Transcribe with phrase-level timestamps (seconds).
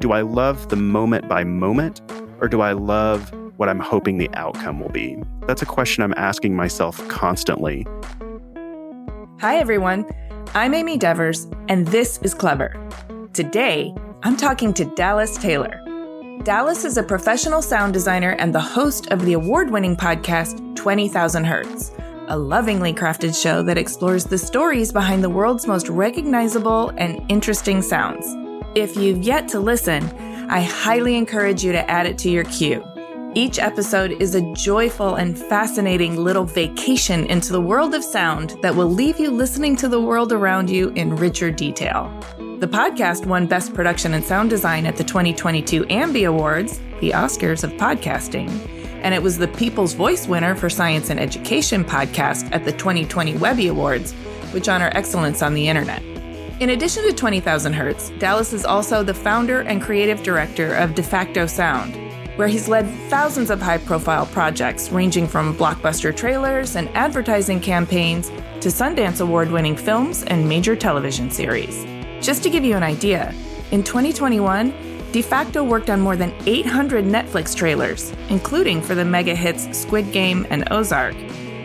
[0.00, 2.00] Do I love the moment by moment,
[2.40, 5.22] or do I love what I'm hoping the outcome will be?
[5.46, 7.86] That's a question I'm asking myself constantly.
[9.40, 10.06] Hi, everyone.
[10.54, 12.74] I'm Amy Devers, and this is Clever.
[13.34, 13.92] Today,
[14.22, 15.82] I'm talking to Dallas Taylor.
[16.44, 21.44] Dallas is a professional sound designer and the host of the award winning podcast 20,000
[21.44, 21.92] Hertz,
[22.28, 27.82] a lovingly crafted show that explores the stories behind the world's most recognizable and interesting
[27.82, 28.39] sounds.
[28.76, 30.04] If you've yet to listen,
[30.48, 32.86] I highly encourage you to add it to your queue.
[33.34, 38.76] Each episode is a joyful and fascinating little vacation into the world of sound that
[38.76, 42.12] will leave you listening to the world around you in richer detail.
[42.60, 47.64] The podcast won Best Production and Sound Design at the 2022 AMBie Awards, the Oscars
[47.64, 48.50] of podcasting,
[49.02, 53.36] and it was the People's Voice winner for Science and Education podcast at the 2020
[53.38, 54.12] Webby Awards,
[54.52, 56.09] which honor excellence on the internet.
[56.60, 61.48] In addition to 20,000 Hertz, Dallas is also the founder and creative director of Defacto
[61.48, 61.96] Sound,
[62.36, 68.28] where he's led thousands of high profile projects ranging from blockbuster trailers and advertising campaigns
[68.60, 71.86] to Sundance Award winning films and major television series.
[72.20, 73.34] Just to give you an idea,
[73.70, 74.70] in 2021,
[75.12, 80.46] Defacto worked on more than 800 Netflix trailers, including for the mega hits Squid Game
[80.50, 81.16] and Ozark,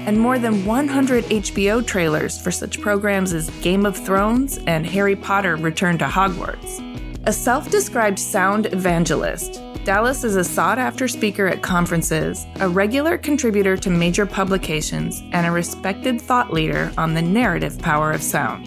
[0.05, 5.15] and more than 100 HBO trailers for such programs as Game of Thrones and Harry
[5.15, 6.81] Potter Return to Hogwarts.
[7.27, 13.19] A self described sound evangelist, Dallas is a sought after speaker at conferences, a regular
[13.19, 18.65] contributor to major publications, and a respected thought leader on the narrative power of sound.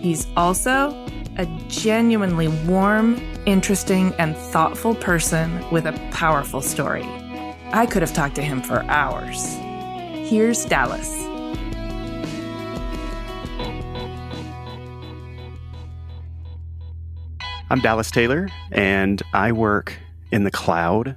[0.00, 0.90] He's also
[1.38, 3.16] a genuinely warm,
[3.46, 7.04] interesting, and thoughtful person with a powerful story.
[7.72, 9.56] I could have talked to him for hours.
[10.30, 11.12] Here's Dallas.
[17.68, 19.92] I'm Dallas Taylor, and I work
[20.30, 21.16] in the cloud,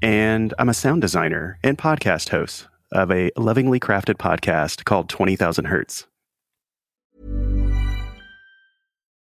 [0.00, 5.66] and I'm a sound designer and podcast host of a lovingly crafted podcast called 20,000
[5.66, 6.06] Hertz.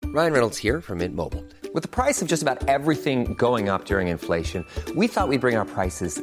[0.05, 1.45] Ryan Reynolds here from Mint Mobile.
[1.75, 4.65] With the price of just about everything going up during inflation,
[4.95, 6.23] we thought we'd bring our prices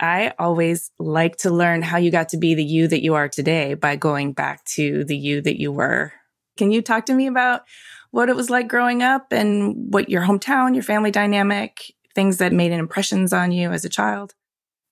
[0.00, 3.28] I always like to learn how you got to be the you that you are
[3.28, 6.14] today by going back to the you that you were.
[6.56, 7.62] Can you talk to me about
[8.10, 12.52] what it was like growing up and what your hometown, your family dynamic, things that
[12.52, 14.34] made impressions on you as a child?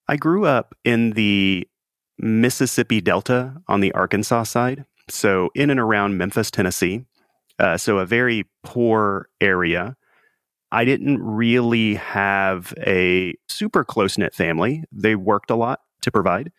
[0.07, 1.67] I grew up in the
[2.19, 7.05] Mississippi Delta on the Arkansas side, so in and around Memphis, Tennessee.
[7.59, 9.97] Uh, so a very poor area.
[10.71, 14.85] I didn't really have a super close knit family.
[14.93, 16.53] They worked a lot to provide.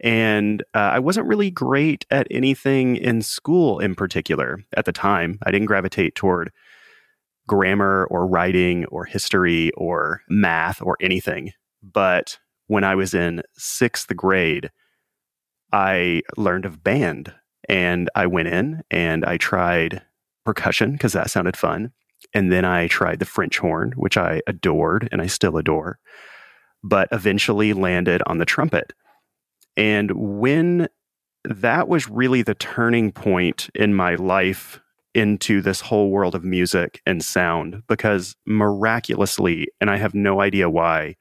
[0.00, 5.38] And uh, I wasn't really great at anything in school in particular at the time.
[5.44, 6.52] I didn't gravitate toward
[7.46, 11.52] grammar or writing or history or math or anything.
[11.82, 14.70] But when I was in sixth grade,
[15.72, 17.32] I learned of band
[17.68, 20.02] and I went in and I tried
[20.44, 21.92] percussion because that sounded fun.
[22.32, 25.98] And then I tried the French horn, which I adored and I still adore,
[26.82, 28.92] but eventually landed on the trumpet.
[29.76, 30.88] And when
[31.44, 34.80] that was really the turning point in my life
[35.14, 40.68] into this whole world of music and sound, because miraculously, and I have no idea
[40.68, 41.16] why,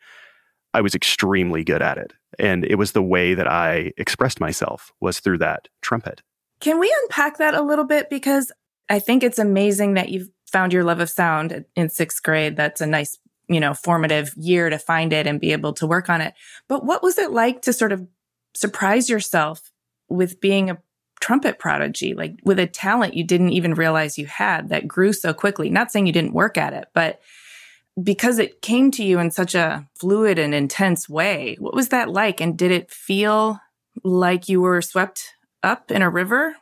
[0.74, 2.14] I was extremely good at it.
[2.40, 6.24] And it was the way that I expressed myself was through that trumpet.
[6.60, 8.10] Can we unpack that a little bit?
[8.10, 8.52] Because
[8.90, 12.56] I think it's amazing that you've found your love of sound in sixth grade.
[12.56, 13.18] That's a nice,
[13.50, 16.34] you know, formative year to find it and be able to work on it.
[16.70, 18.08] But what was it like to sort of
[18.54, 19.72] surprise yourself
[20.08, 20.78] with being a
[21.20, 25.34] trumpet prodigy, like with a talent you didn't even realize you had that grew so
[25.34, 25.70] quickly?
[25.70, 27.20] Not saying you didn't work at it, but
[28.02, 31.56] because it came to you in such a fluid and intense way.
[31.60, 32.42] What was that like?
[32.42, 33.60] And did it feel
[34.04, 36.56] like you were swept up in a river?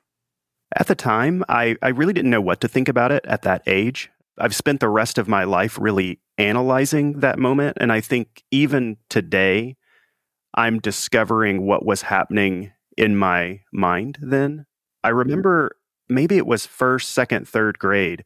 [0.77, 3.63] At the time, I, I really didn't know what to think about it at that
[3.67, 4.09] age.
[4.37, 7.77] I've spent the rest of my life really analyzing that moment.
[7.79, 9.75] And I think even today,
[10.55, 14.65] I'm discovering what was happening in my mind then.
[15.03, 15.75] I remember
[16.09, 18.25] maybe it was first, second, third grade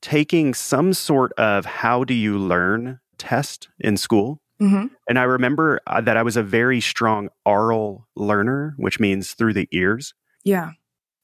[0.00, 4.40] taking some sort of how do you learn test in school.
[4.60, 4.86] Mm-hmm.
[5.08, 9.54] And I remember uh, that I was a very strong oral learner, which means through
[9.54, 10.14] the ears.
[10.44, 10.72] Yeah.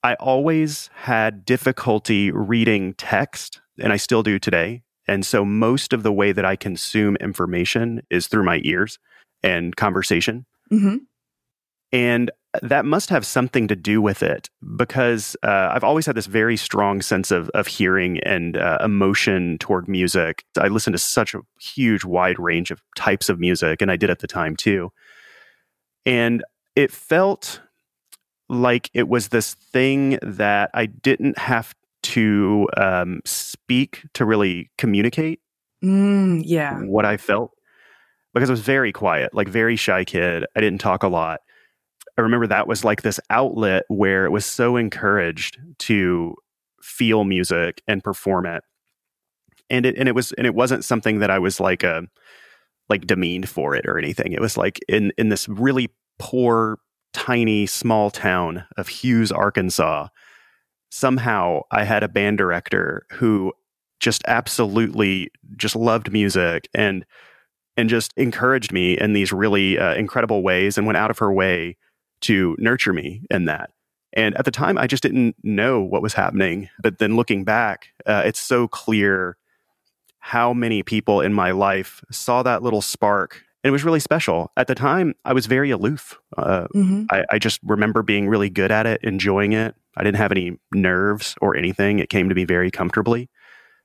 [0.04, 4.82] I always had difficulty reading text, and I still do today.
[5.08, 8.98] And so most of the way that I consume information is through my ears
[9.42, 10.44] and conversation.
[10.70, 10.96] Mm-hmm.
[11.90, 12.30] And
[12.60, 16.56] that must have something to do with it because uh, I've always had this very
[16.56, 20.44] strong sense of, of hearing and uh, emotion toward music.
[20.58, 24.10] I listened to such a huge, wide range of types of music, and I did
[24.10, 24.92] at the time too.
[26.04, 26.44] And
[26.76, 27.60] it felt
[28.48, 31.74] like it was this thing that I didn't have
[32.04, 35.40] to um, speak to really communicate
[35.82, 36.78] Mm, yeah.
[36.80, 37.50] what I felt
[38.32, 40.44] because I was very quiet, like very shy kid.
[40.56, 41.40] I didn't talk a lot.
[42.16, 46.34] I remember that was like this outlet where it was so encouraged to
[46.82, 48.62] feel music and perform it.
[49.70, 52.02] And it and it was and it wasn't something that I was like a
[52.88, 54.32] like demeaned for it or anything.
[54.32, 56.78] It was like in in this really poor,
[57.14, 60.08] tiny, small town of Hughes, Arkansas.
[60.90, 63.52] Somehow I had a band director who
[64.00, 67.06] just absolutely just loved music and
[67.76, 71.32] and just encouraged me in these really uh, incredible ways and went out of her
[71.32, 71.76] way
[72.20, 73.70] to nurture me in that.
[74.12, 76.68] And at the time, I just didn't know what was happening.
[76.80, 79.36] But then looking back, uh, it's so clear
[80.20, 83.42] how many people in my life saw that little spark.
[83.64, 84.52] And it was really special.
[84.58, 86.18] At the time, I was very aloof.
[86.36, 87.04] Uh, Mm-hmm.
[87.10, 89.74] I, I just remember being really good at it, enjoying it.
[89.96, 91.98] I didn't have any nerves or anything.
[91.98, 93.30] It came to me very comfortably.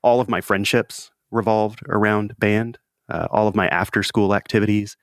[0.03, 2.77] All of my friendships revolved around band,
[3.09, 4.97] uh, all of my after school activities.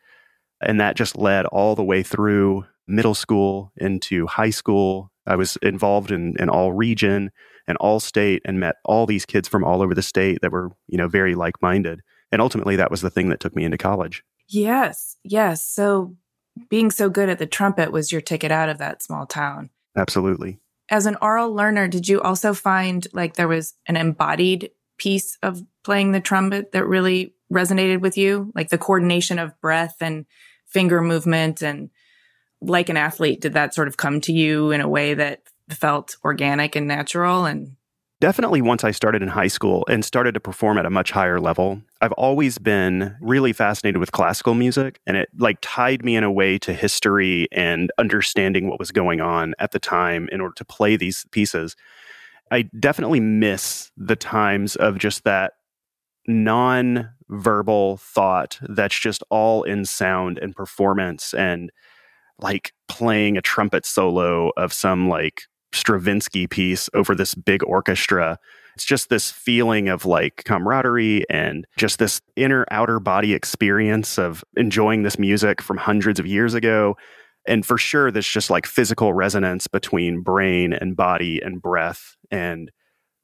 [0.60, 5.10] And that just led all the way through middle school into high school.
[5.26, 7.30] I was involved in, in all region
[7.66, 10.70] and all state and met all these kids from all over the state that were,
[10.86, 12.00] you know, very like minded.
[12.30, 14.22] And ultimately, that was the thing that took me into college.
[14.48, 15.16] Yes.
[15.24, 15.66] Yes.
[15.66, 16.16] So
[16.68, 19.70] being so good at the trumpet was your ticket out of that small town.
[19.96, 20.58] Absolutely.
[20.88, 25.62] As an oral learner, did you also find like there was an embodied piece of
[25.84, 28.52] playing the trumpet that really resonated with you?
[28.54, 30.26] Like the coordination of breath and
[30.66, 31.90] finger movement and
[32.60, 36.16] like an athlete, did that sort of come to you in a way that felt
[36.24, 37.76] organic and natural and
[38.18, 41.38] Definitely once I started in high school and started to perform at a much higher
[41.38, 41.82] level.
[42.00, 46.32] I've always been really fascinated with classical music and it like tied me in a
[46.32, 50.64] way to history and understanding what was going on at the time in order to
[50.64, 51.76] play these pieces.
[52.50, 55.52] I definitely miss the times of just that
[56.26, 61.70] non-verbal thought that's just all in sound and performance and
[62.38, 65.42] like playing a trumpet solo of some like
[65.76, 68.38] Stravinsky piece over this big orchestra.
[68.74, 74.44] It's just this feeling of like camaraderie and just this inner outer body experience of
[74.56, 76.96] enjoying this music from hundreds of years ago.
[77.46, 82.70] And for sure, there's just like physical resonance between brain and body and breath and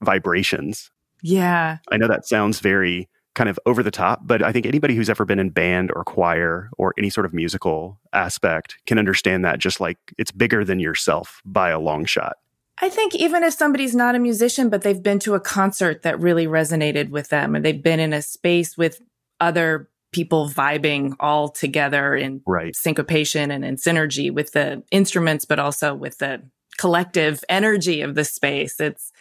[0.02, 0.90] vibrations.
[1.22, 1.78] yeah.
[1.90, 5.08] I know that sounds very kind of over the top, but I think anybody who's
[5.08, 9.58] ever been in band or choir or any sort of musical aspect can understand that
[9.58, 12.36] just like it's bigger than yourself by a long shot.
[12.80, 16.18] I think even if somebody's not a musician, but they've been to a concert that
[16.20, 19.00] really resonated with them, and they've been in a space with
[19.40, 22.74] other people vibing all together in Right.
[22.76, 26.42] syncopation and in synergy with the instruments, but also with the
[26.76, 28.78] collective energy of the space.
[28.80, 29.12] It's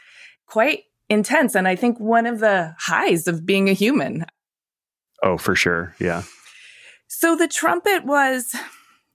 [0.48, 1.56] quite intense.
[1.56, 4.26] And I think one of the highs of being a human.
[5.24, 5.96] Oh, for sure.
[6.00, 6.24] Yeah.
[7.08, 8.56] So the trumpet was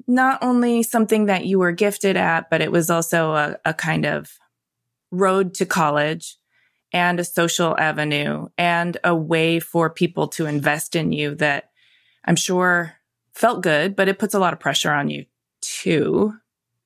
[0.06, 4.06] not only something that you were gifted at, but it was also a, a kind
[4.06, 4.38] of
[5.10, 6.36] road to college
[6.92, 11.70] and a social avenue and a way for people to invest in you that
[12.24, 12.94] I'm sure
[13.34, 15.26] felt good, but it puts a lot of pressure on you
[15.60, 16.34] too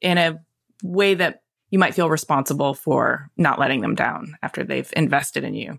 [0.00, 0.40] in a
[0.82, 5.54] way that you might feel responsible for not letting them down after they've invested in
[5.54, 5.78] you.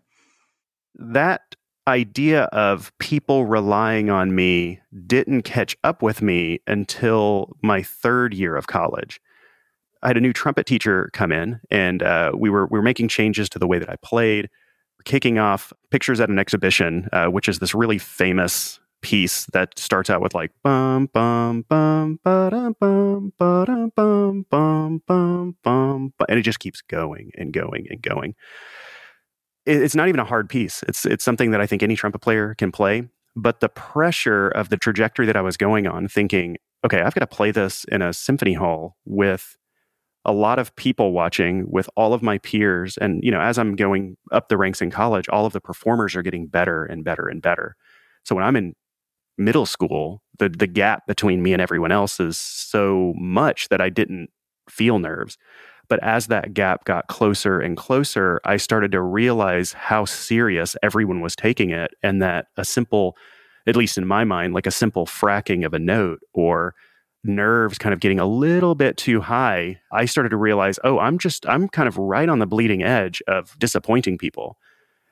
[0.96, 1.56] That
[1.92, 8.56] idea of people relying on me didn't catch up with me until my third year
[8.56, 9.22] of college.
[10.02, 13.10] I had a new trumpet teacher come in, and uh, we were we were making
[13.10, 14.50] changes to the way that I played.
[15.06, 20.10] kicking off Pictures at an Exhibition, uh, which is this really famous piece that starts
[20.10, 26.44] out with like bum bum bum ba bum ba bum bum bum bum and it
[26.44, 28.36] just keeps going and going and going.
[29.66, 30.84] It's not even a hard piece.
[30.88, 33.08] It's it's something that I think any trumpet player can play.
[33.36, 37.22] But the pressure of the trajectory that I was going on, thinking, okay, I've got
[37.22, 39.56] to play this in a symphony hall with
[40.26, 43.76] a lot of people watching with all of my peers and you know as i'm
[43.76, 47.28] going up the ranks in college all of the performers are getting better and better
[47.28, 47.76] and better
[48.24, 48.76] so when i'm in
[49.42, 53.90] middle school, the the gap between me and everyone else is so much that I
[53.90, 54.30] didn't
[54.70, 55.38] feel nerves.
[55.92, 61.20] But as that gap got closer and closer, I started to realize how serious everyone
[61.20, 63.18] was taking it and that a simple
[63.68, 66.76] at least in my mind like a simple fracking of a note or
[67.26, 71.18] nerves kind of getting a little bit too high, I started to realize, oh, I'm
[71.18, 74.58] just I'm kind of right on the bleeding edge of disappointing people.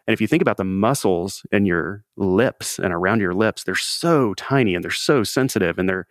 [0.07, 3.75] And if you think about the muscles in your lips and around your lips, they're
[3.75, 6.07] so tiny and they're so sensitive and they're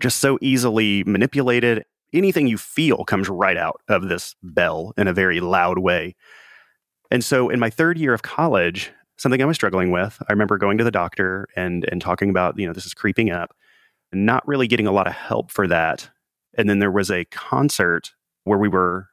[0.00, 1.84] just so easily manipulated.
[2.14, 6.14] Anything you feel comes right out of this bell in a very loud way.
[7.10, 10.56] And so in my third year of college, something I was struggling with, I remember
[10.56, 13.54] going to the doctor and and talking about, you know, this is creeping up,
[14.12, 16.08] and not really getting a lot of help for that.
[16.56, 18.12] And then there was a concert
[18.44, 19.08] where we were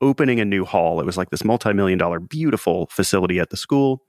[0.00, 1.00] opening a new hall.
[1.00, 4.02] It was like this multi million dollar, beautiful facility at the school.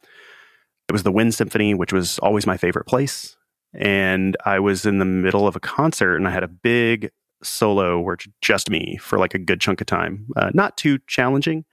[0.90, 3.38] It was the Wind Symphony, which was always my favorite place.
[3.74, 7.12] And I was in the middle of a concert and I had a big
[7.44, 10.28] solo it's just me for like a good chunk of time.
[10.36, 11.66] Uh, not too challenging,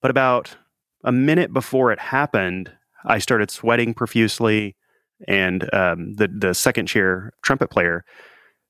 [0.00, 0.56] but about
[1.04, 2.70] a minute before it happened,
[3.04, 4.76] I started sweating profusely.
[5.28, 8.04] And um, the the second chair trumpet player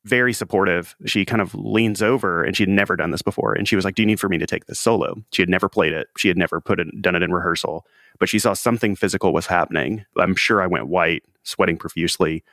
[0.05, 0.95] very supportive.
[1.07, 3.55] She kind of leans over and she'd never done this before.
[3.55, 5.17] And she was like, Do you need for me to take this solo?
[5.33, 6.09] She had never played it.
[6.19, 7.87] She had never put it, done it in rehearsal,
[8.19, 10.05] but she saw something physical was happening.
[10.19, 12.45] I'm sure I went white, sweating profusely.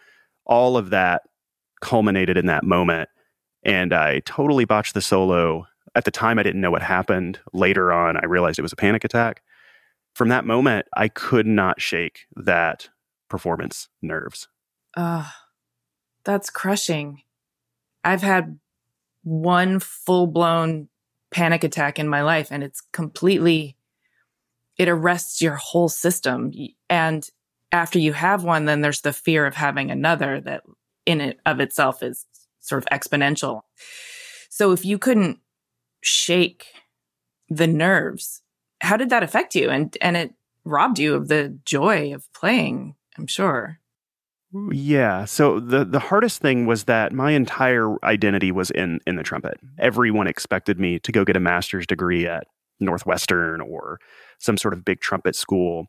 [0.45, 1.23] All of that
[1.81, 3.09] culminated in that moment.
[3.63, 5.67] And I totally botched the solo.
[5.95, 7.39] At the time, I didn't know what happened.
[7.53, 9.41] Later on, I realized it was a panic attack.
[10.13, 12.89] From that moment, I could not shake that
[13.29, 14.47] performance nerves.
[14.95, 15.29] Uh,
[16.23, 17.21] that's crushing.
[18.03, 18.59] I've had
[19.23, 20.89] one full blown
[21.29, 23.77] panic attack in my life and it's completely,
[24.77, 26.51] it arrests your whole system.
[26.89, 27.27] And
[27.71, 30.63] after you have one, then there's the fear of having another that
[31.05, 32.25] in it of itself is
[32.61, 33.61] sort of exponential.
[34.49, 35.39] So if you couldn't
[36.01, 36.67] shake
[37.49, 38.41] the nerves,
[38.81, 39.69] how did that affect you?
[39.69, 43.79] And, and it robbed you of the joy of playing, I'm sure.
[44.71, 45.25] Yeah.
[45.25, 49.57] So the the hardest thing was that my entire identity was in in the trumpet.
[49.79, 52.47] Everyone expected me to go get a master's degree at
[52.81, 53.99] Northwestern or
[54.39, 55.87] some sort of big trumpet school.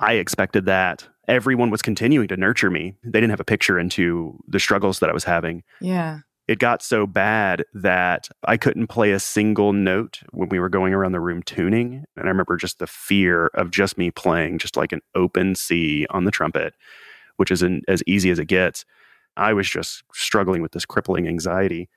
[0.00, 1.06] I expected that.
[1.28, 2.96] Everyone was continuing to nurture me.
[3.04, 5.62] They didn't have a picture into the struggles that I was having.
[5.80, 6.20] Yeah.
[6.48, 10.92] It got so bad that I couldn't play a single note when we were going
[10.92, 12.04] around the room tuning.
[12.16, 16.06] And I remember just the fear of just me playing just like an open C
[16.10, 16.74] on the trumpet
[17.40, 18.84] which is not as easy as it gets.
[19.34, 21.88] I was just struggling with this crippling anxiety.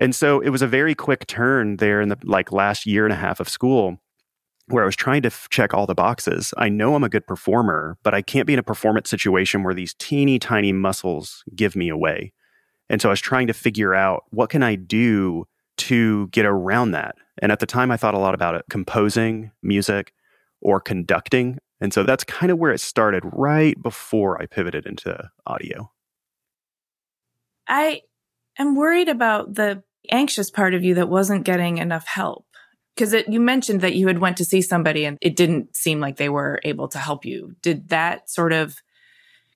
[0.00, 3.12] And so it was a very quick turn there in the like last year and
[3.12, 3.98] a half of school
[4.70, 6.54] where I was trying to f- check all the boxes.
[6.56, 9.74] I know I'm a good performer, but I can't be in a performance situation where
[9.74, 12.32] these teeny tiny muscles give me away.
[12.88, 15.46] And so I was trying to figure out what can I do
[15.78, 17.16] to get around that.
[17.40, 20.12] And at the time I thought a lot about it composing music
[20.60, 21.58] or conducting.
[21.80, 25.90] And so that's kind of where it started right before I pivoted into audio.
[27.66, 28.02] I
[28.58, 32.44] am worried about the anxious part of you that wasn't getting enough help.
[33.00, 36.16] Because you mentioned that you had went to see somebody and it didn't seem like
[36.16, 37.56] they were able to help you.
[37.62, 38.76] Did that sort of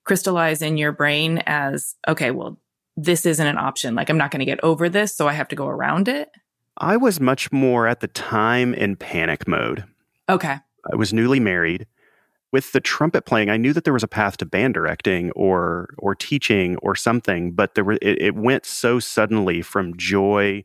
[0.03, 2.59] crystallize in your brain as, okay, well,
[2.97, 3.93] this isn't an option.
[3.93, 6.29] Like, I'm not going to get over this, so I have to go around it?
[6.77, 9.83] I was much more at the time in panic mode.
[10.27, 10.57] Okay.
[10.91, 11.85] I was newly married
[12.51, 15.89] with the trumpet playing, I knew that there was a path to band directing or
[15.97, 20.63] or teaching or something, but there were it, it went so suddenly from joy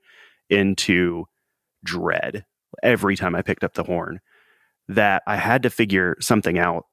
[0.49, 1.27] into
[1.83, 2.45] dread
[2.83, 4.21] every time I picked up the horn
[4.89, 6.85] that I had to figure something out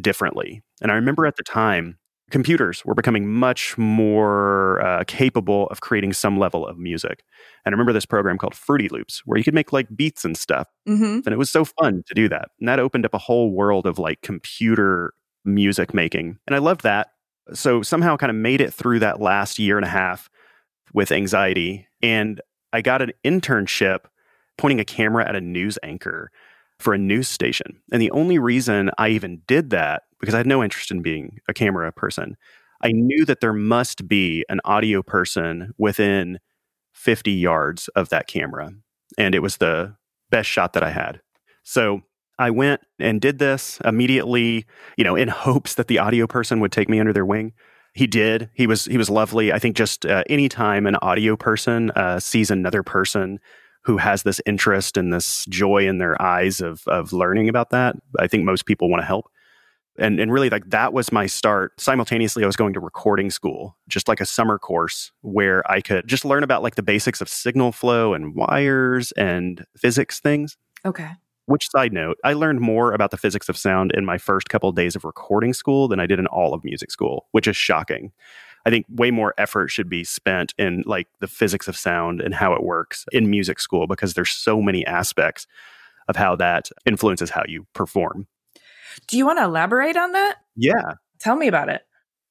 [0.00, 0.62] differently.
[0.80, 1.98] And I remember at the time
[2.30, 7.24] computers were becoming much more uh, capable of creating some level of music.
[7.64, 10.36] And I remember this program called Fruity Loops, where you could make like beats and
[10.36, 10.68] stuff.
[10.88, 11.20] Mm-hmm.
[11.24, 12.50] And it was so fun to do that.
[12.60, 15.12] And that opened up a whole world of like computer
[15.44, 16.38] music making.
[16.46, 17.08] And I loved that.
[17.52, 20.30] So somehow kind of made it through that last year and a half
[20.94, 21.88] with anxiety.
[22.00, 22.40] And
[22.72, 24.00] I got an internship
[24.60, 26.30] pointing a camera at a news anchor
[26.78, 27.80] for a news station.
[27.92, 31.38] And the only reason I even did that, because I had no interest in being
[31.48, 32.36] a camera person,
[32.82, 36.40] I knew that there must be an audio person within
[36.92, 38.70] 50 yards of that camera.
[39.16, 39.96] And it was the
[40.28, 41.22] best shot that I had.
[41.62, 42.02] So
[42.38, 44.66] I went and did this immediately,
[44.98, 47.54] you know, in hopes that the audio person would take me under their wing.
[47.94, 48.50] He did.
[48.52, 49.54] He was he was lovely.
[49.54, 53.40] I think just uh, anytime an audio person uh, sees another person
[53.82, 57.96] who has this interest and this joy in their eyes of of learning about that,
[58.18, 59.30] I think most people want to help.
[59.98, 61.78] And and really like that was my start.
[61.80, 66.06] Simultaneously, I was going to recording school, just like a summer course where I could
[66.06, 70.56] just learn about like the basics of signal flow and wires and physics things.
[70.84, 71.10] Okay.
[71.46, 74.68] Which side note, I learned more about the physics of sound in my first couple
[74.68, 77.56] of days of recording school than I did in all of music school, which is
[77.56, 78.12] shocking.
[78.66, 82.34] I think way more effort should be spent in like the physics of sound and
[82.34, 85.46] how it works in music school because there's so many aspects
[86.08, 88.26] of how that influences how you perform.
[89.06, 90.38] Do you want to elaborate on that?
[90.56, 90.94] Yeah.
[91.18, 91.82] Tell me about it.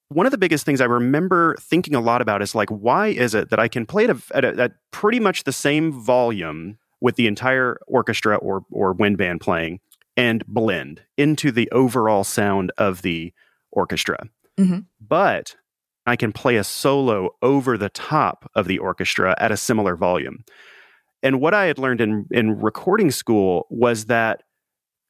[0.09, 3.35] One of the biggest things I remember thinking a lot about is like, why is
[3.35, 6.77] it that I can play at, a, at, a, at pretty much the same volume
[6.99, 9.79] with the entire orchestra or or wind band playing
[10.17, 13.31] and blend into the overall sound of the
[13.71, 14.27] orchestra.
[14.57, 14.79] Mm-hmm.
[14.99, 15.55] But
[16.09, 20.43] I can play a solo over the top of the orchestra at a similar volume.
[21.21, 24.43] And what I had learned in in recording school was that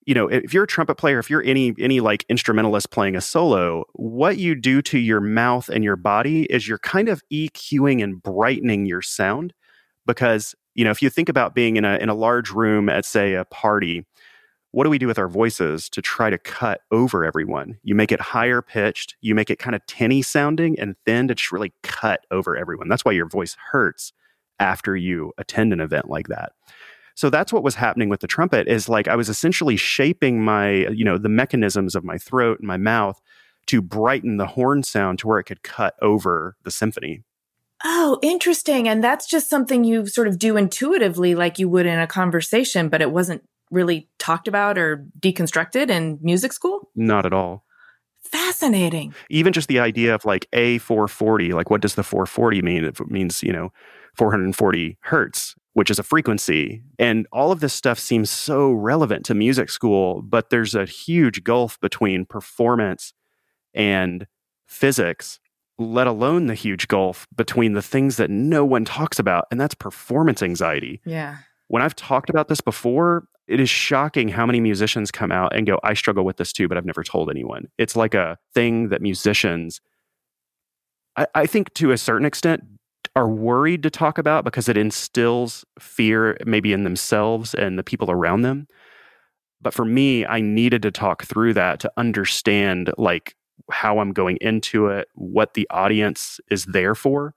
[0.05, 3.21] you know, if you're a trumpet player, if you're any any like instrumentalist playing a
[3.21, 8.03] solo, what you do to your mouth and your body is you're kind of EQing
[8.03, 9.53] and brightening your sound
[10.05, 13.05] because you know, if you think about being in a in a large room at
[13.05, 14.05] say a party,
[14.71, 17.77] what do we do with our voices to try to cut over everyone?
[17.83, 21.35] You make it higher pitched, you make it kind of tinny sounding and thin to
[21.35, 22.87] just really cut over everyone.
[22.87, 24.13] That's why your voice hurts
[24.59, 26.51] after you attend an event like that.
[27.15, 30.87] So that's what was happening with the trumpet is like I was essentially shaping my,
[30.87, 33.19] you know, the mechanisms of my throat and my mouth
[33.67, 37.23] to brighten the horn sound to where it could cut over the symphony.
[37.83, 38.87] Oh, interesting.
[38.87, 42.89] And that's just something you sort of do intuitively, like you would in a conversation,
[42.89, 46.89] but it wasn't really talked about or deconstructed in music school?
[46.95, 47.63] Not at all.
[48.21, 49.13] Fascinating.
[49.29, 52.83] Even just the idea of like A440, like what does the 440 mean?
[52.83, 53.71] It means, you know,
[54.15, 56.83] 440 hertz, which is a frequency.
[56.97, 61.43] And all of this stuff seems so relevant to music school, but there's a huge
[61.43, 63.13] gulf between performance
[63.73, 64.27] and
[64.67, 65.39] physics
[65.79, 69.73] let alone the huge gulf between the things that no one talks about, and that's
[69.73, 71.01] performance anxiety.
[71.05, 71.37] Yeah.
[71.67, 75.65] When I've talked about this before, it is shocking how many musicians come out and
[75.65, 77.67] go, I struggle with this too, but I've never told anyone.
[77.79, 79.81] It's like a thing that musicians,
[81.17, 82.63] I, I think to a certain extent,
[83.15, 88.11] are worried to talk about because it instills fear maybe in themselves and the people
[88.11, 88.67] around them.
[89.59, 93.35] But for me, I needed to talk through that to understand like
[93.71, 97.33] how I'm going into it, what the audience is there for.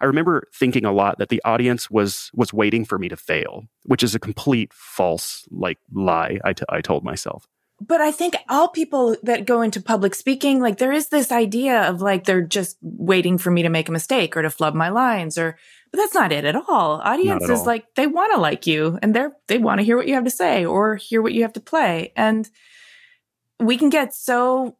[0.00, 3.64] I remember thinking a lot that the audience was was waiting for me to fail,
[3.84, 7.46] which is a complete false like lie I, t- I told myself.
[7.78, 11.82] But I think all people that go into public speaking, like there is this idea
[11.82, 14.88] of like they're just waiting for me to make a mistake or to flub my
[14.88, 15.58] lines or
[15.92, 17.00] but that's not it at all.
[17.02, 17.66] Audience at is all.
[17.66, 20.24] like they want to like you and they're they want to hear what you have
[20.24, 22.12] to say or hear what you have to play.
[22.16, 22.48] And
[23.60, 24.76] we can get so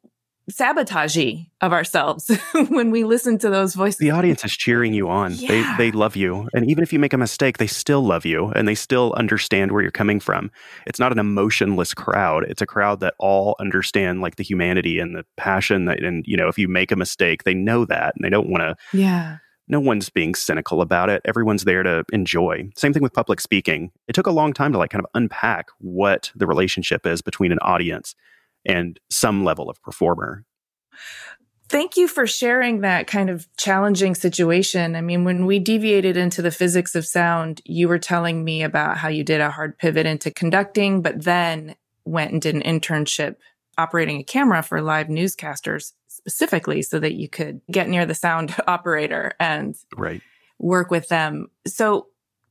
[0.51, 2.31] sabotagey of ourselves
[2.69, 3.99] when we listen to those voices.
[3.99, 5.33] The audience is cheering you on.
[5.35, 5.49] Yeah.
[5.77, 6.49] They they love you.
[6.55, 9.73] And even if you make a mistake, they still love you and they still understand
[9.73, 10.51] where you're coming from.
[10.87, 12.45] It's not an emotionless crowd.
[12.49, 16.37] It's a crowd that all understand like the humanity and the passion that and you
[16.37, 19.39] know, if you make a mistake, they know that and they don't want to Yeah.
[19.69, 21.23] no one's being cynical about it.
[21.25, 22.71] Everyone's there to enjoy.
[22.77, 23.91] Same thing with public speaking.
[24.07, 27.51] It took a long time to like kind of unpack what the relationship is between
[27.51, 28.15] an audience
[28.67, 30.45] and some level of performer.
[31.69, 34.95] Thank you for sharing that kind of challenging situation.
[34.95, 38.99] I mean, when we deviated into the physics of sound, you were telling me about
[38.99, 41.75] how you did a hard pivot into conducting, but then
[42.05, 43.37] went and did an internship
[43.77, 48.55] operating a camera for live newscasters specifically so that you could get near the sound
[48.67, 50.23] operator and Right.
[50.59, 51.49] work with them.
[51.67, 52.07] So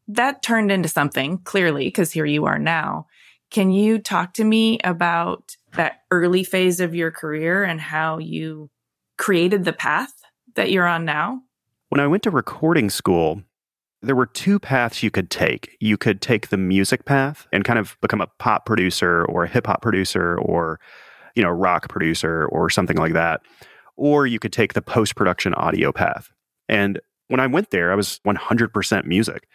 [0.10, 3.08] that turned into something clearly because here you are now.
[3.49, 8.69] Can you talk to me about that early phase of your career and how you
[9.17, 10.13] created the path
[10.55, 11.41] that you're on now?
[11.89, 13.41] When I went to recording school,
[14.01, 15.77] there were two paths you could take.
[15.79, 19.47] You could take the music path and kind of become a pop producer or a
[19.47, 20.79] hip hop producer or,
[21.35, 23.41] you know, rock producer or something like that.
[23.97, 26.29] Or you could take the post production audio path.
[26.67, 29.47] And when I went there, I was 100% music.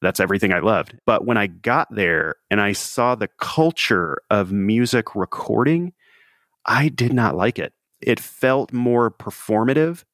[0.00, 0.96] That's everything I loved.
[1.06, 5.92] But when I got there and I saw the culture of music recording,
[6.64, 7.72] I did not like it.
[8.00, 10.04] It felt more performative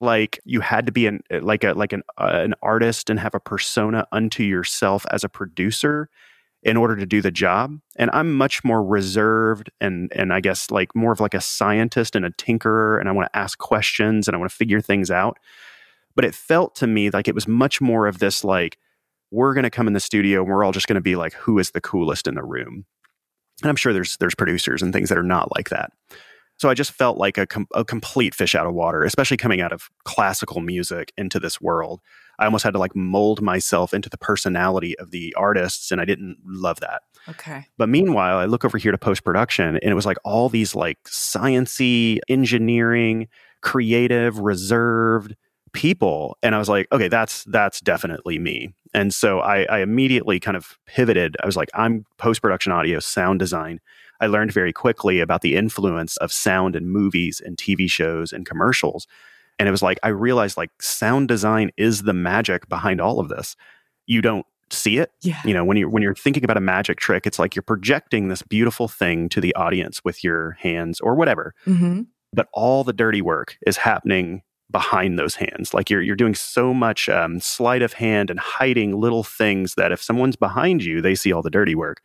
[0.00, 3.34] like you had to be an like a like an uh, an artist and have
[3.34, 6.08] a persona unto yourself as a producer
[6.62, 10.70] in order to do the job and i'm much more reserved and and i guess
[10.70, 14.28] like more of like a scientist and a tinkerer and i want to ask questions
[14.28, 15.38] and i want to figure things out
[16.14, 18.78] but it felt to me like it was much more of this like
[19.36, 21.32] we're going to come in the studio and we're all just going to be like
[21.34, 22.84] who is the coolest in the room
[23.62, 25.92] and i'm sure there's there's producers and things that are not like that
[26.58, 29.60] so I just felt like a, com- a complete fish out of water, especially coming
[29.60, 32.00] out of classical music into this world.
[32.38, 36.04] I almost had to like mold myself into the personality of the artists, and I
[36.04, 37.02] didn't love that.
[37.28, 37.66] Okay.
[37.76, 40.74] But meanwhile, I look over here to post production, and it was like all these
[40.74, 43.28] like sciency, engineering,
[43.62, 45.34] creative, reserved
[45.72, 48.74] people, and I was like, okay, that's that's definitely me.
[48.94, 51.36] And so I, I immediately kind of pivoted.
[51.42, 53.80] I was like, I'm post production audio, sound design
[54.20, 58.46] I learned very quickly about the influence of sound in movies and TV shows and
[58.46, 59.06] commercials.
[59.58, 63.28] And it was like, I realized like sound design is the magic behind all of
[63.28, 63.56] this.
[64.06, 65.12] You don't see it.
[65.22, 65.40] Yeah.
[65.44, 68.28] You know, when you're when you're thinking about a magic trick, it's like you're projecting
[68.28, 71.54] this beautiful thing to the audience with your hands or whatever.
[71.66, 72.02] Mm-hmm.
[72.32, 75.72] But all the dirty work is happening behind those hands.
[75.72, 79.92] Like you're you're doing so much um, sleight of hand and hiding little things that
[79.92, 82.00] if someone's behind you, they see all the dirty work.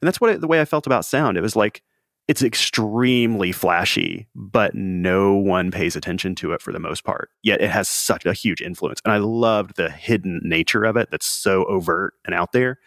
[0.00, 1.36] And that's what it, the way I felt about sound.
[1.36, 1.82] It was like
[2.28, 7.30] it's extremely flashy, but no one pays attention to it for the most part.
[7.42, 9.00] Yet it has such a huge influence.
[9.04, 12.78] And I loved the hidden nature of it that's so overt and out there.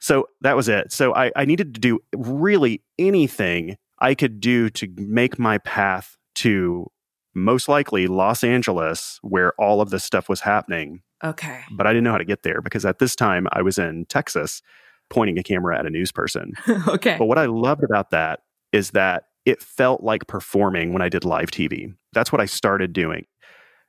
[0.00, 0.92] So that was it.
[0.92, 6.16] So I, I needed to do really anything I could do to make my path
[6.36, 6.90] to
[7.38, 11.02] most likely Los Angeles, where all of this stuff was happening.
[11.22, 11.60] Okay.
[11.72, 14.04] But I didn't know how to get there because at this time I was in
[14.06, 14.62] Texas
[15.10, 16.52] pointing a camera at a news person.
[16.88, 17.16] okay.
[17.18, 18.40] But what I loved about that
[18.72, 21.94] is that it felt like performing when I did live TV.
[22.12, 23.26] That's what I started doing.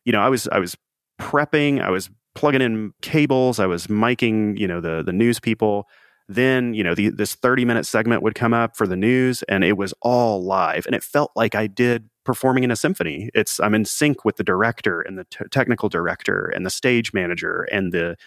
[0.06, 0.78] You know, I was I was
[1.20, 5.88] prepping, I was plugging in cables, I was miking, you know, the the news people.
[6.32, 9.64] Then, you know, the, this 30 minute segment would come up for the news and
[9.64, 13.32] it was all live and it felt like I did performing in a symphony.
[13.34, 17.12] It's I'm in sync with the director and the t- technical director and the stage
[17.12, 18.18] manager and the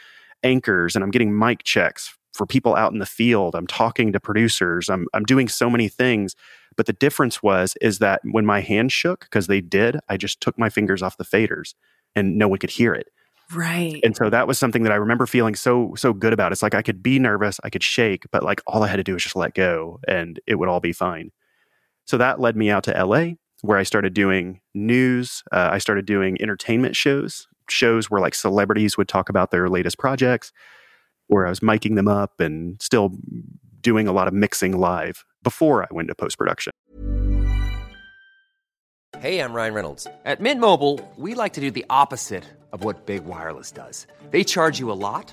[0.43, 3.55] anchors and I'm getting mic checks for people out in the field.
[3.55, 4.91] I'm talking to producers.
[4.91, 6.35] I'm I'm doing so many things.
[6.77, 10.41] But the difference was is that when my hands shook, because they did, I just
[10.41, 11.75] took my fingers off the faders
[12.17, 13.07] and no one could hear it.
[13.55, 14.01] Right.
[14.03, 16.51] And so that was something that I remember feeling so so good about.
[16.51, 19.05] It's like I could be nervous, I could shake, but like all I had to
[19.05, 21.31] do was just let go and it would all be fine.
[22.05, 25.43] So that led me out to LA where I started doing news.
[25.51, 29.99] Uh, I started doing entertainment shows, shows where like celebrities would talk about their latest
[29.99, 30.53] projects
[31.29, 33.13] where I was miking them up and still
[33.81, 36.73] doing a lot of mixing live before I went to post production.
[39.19, 40.07] Hey, I'm Ryan Reynolds.
[40.25, 44.07] At Mint Mobile, we like to do the opposite of what Big Wireless does.
[44.31, 45.33] They charge you a lot,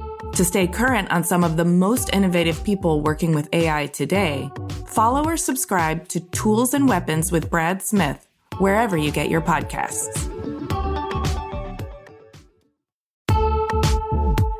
[0.35, 4.49] To stay current on some of the most innovative people working with AI today,
[4.87, 10.29] follow or subscribe to Tools and Weapons with Brad Smith wherever you get your podcasts.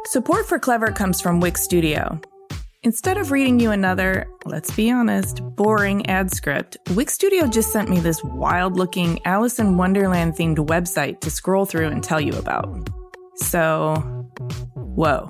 [0.08, 2.20] Support for Clever comes from Wix Studio.
[2.84, 7.90] Instead of reading you another, let's be honest, boring ad script, Wix Studio just sent
[7.90, 12.34] me this wild looking Alice in Wonderland themed website to scroll through and tell you
[12.34, 12.90] about.
[13.36, 13.94] So,
[14.76, 15.30] whoa.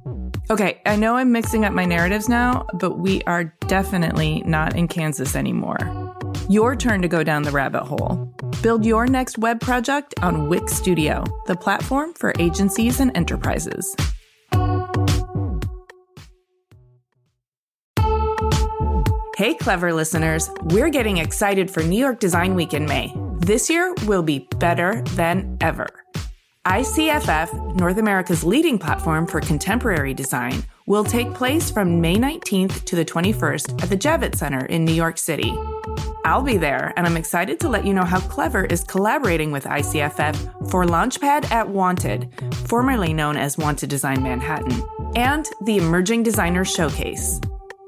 [0.51, 4.89] Okay, I know I'm mixing up my narratives now, but we are definitely not in
[4.89, 5.77] Kansas anymore.
[6.49, 8.35] Your turn to go down the rabbit hole.
[8.61, 13.95] Build your next web project on Wix Studio, the platform for agencies and enterprises.
[19.37, 23.15] Hey, clever listeners, we're getting excited for New York Design Week in May.
[23.37, 25.87] This year will be better than ever.
[26.67, 32.95] ICFF, North America's leading platform for contemporary design, will take place from May 19th to
[32.95, 35.57] the 21st at the Javits Center in New York City.
[36.23, 39.63] I'll be there, and I'm excited to let you know how Clever is collaborating with
[39.63, 42.31] ICFF for Launchpad at Wanted,
[42.67, 44.83] formerly known as Wanted Design Manhattan,
[45.15, 47.41] and the Emerging Designers Showcase.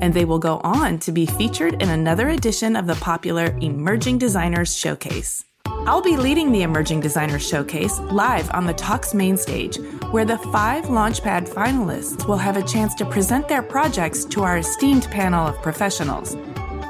[0.00, 4.18] and they will go on to be featured in another edition of the popular Emerging
[4.18, 5.44] Designers Showcase.
[5.66, 9.78] I'll be leading the Emerging Designers Showcase live on the Talks main stage,
[10.10, 14.58] where the five Launchpad finalists will have a chance to present their projects to our
[14.58, 16.36] esteemed panel of professionals.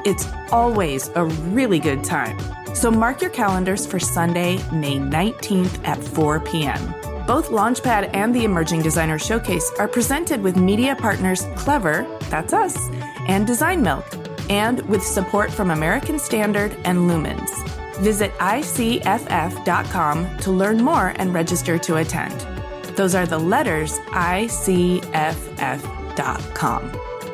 [0.05, 2.39] It's always a really good time.
[2.75, 6.95] So mark your calendars for Sunday, May 19th at 4 p.m.
[7.29, 12.89] Both Launchpad and the Emerging Designer Showcase are presented with media partners Clever, that's us,
[13.29, 14.07] and Design Milk,
[14.49, 17.51] and with support from American Standard and Lumens.
[17.99, 22.41] Visit icff.com to learn more and register to attend.
[22.97, 25.03] Those are the letters icff.com.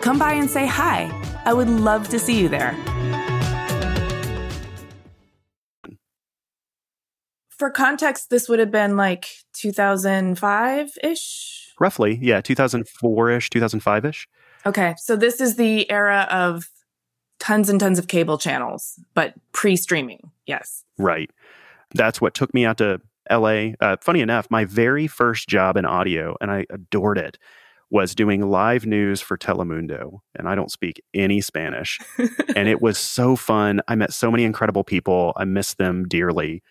[0.01, 1.09] Come by and say hi.
[1.45, 2.75] I would love to see you there.
[7.64, 11.72] For context, this would have been like 2005 ish?
[11.81, 14.29] Roughly, yeah, 2004 ish, 2005 ish.
[14.66, 16.68] Okay, so this is the era of
[17.40, 20.85] tons and tons of cable channels, but pre streaming, yes.
[20.98, 21.31] Right.
[21.94, 23.00] That's what took me out to
[23.31, 23.68] LA.
[23.81, 27.38] Uh, funny enough, my very first job in audio, and I adored it,
[27.88, 30.18] was doing live news for Telemundo.
[30.35, 31.98] And I don't speak any Spanish.
[32.57, 33.81] and it was so fun.
[33.88, 35.33] I met so many incredible people.
[35.38, 36.62] I miss them dearly.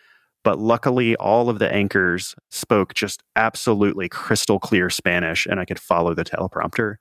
[0.44, 5.80] But luckily, all of the anchors spoke just absolutely crystal clear Spanish, and I could
[5.80, 6.96] follow the teleprompter.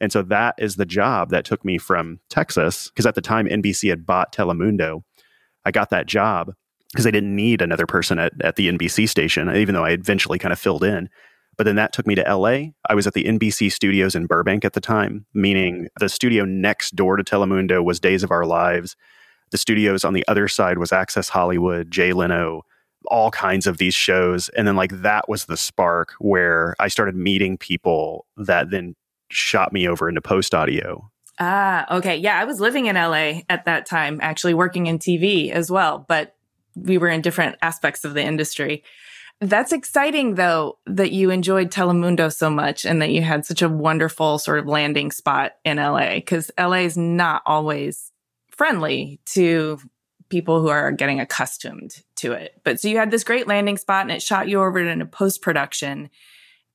[0.00, 3.46] And so that is the job that took me from Texas, because at the time
[3.46, 5.02] NBC had bought Telemundo.
[5.64, 6.54] I got that job
[6.92, 10.38] because they didn't need another person at, at the NBC station, even though I eventually
[10.38, 11.10] kind of filled in.
[11.58, 12.70] But then that took me to LA.
[12.88, 16.94] I was at the NBC studios in Burbank at the time, meaning the studio next
[16.94, 18.96] door to Telemundo was Days of Our Lives.
[19.50, 22.62] The studios on the other side was Access Hollywood, Jay Leno,
[23.08, 24.48] all kinds of these shows.
[24.50, 28.94] And then, like, that was the spark where I started meeting people that then
[29.30, 31.10] shot me over into post audio.
[31.38, 32.16] Ah, okay.
[32.16, 36.04] Yeah, I was living in LA at that time, actually working in TV as well,
[36.08, 36.34] but
[36.74, 38.82] we were in different aspects of the industry.
[39.40, 43.68] That's exciting, though, that you enjoyed Telemundo so much and that you had such a
[43.68, 48.10] wonderful sort of landing spot in LA, because LA is not always
[48.50, 49.78] friendly to
[50.28, 52.60] people who are getting accustomed to it.
[52.64, 55.42] But so you had this great landing spot and it shot you over into post
[55.42, 56.10] production.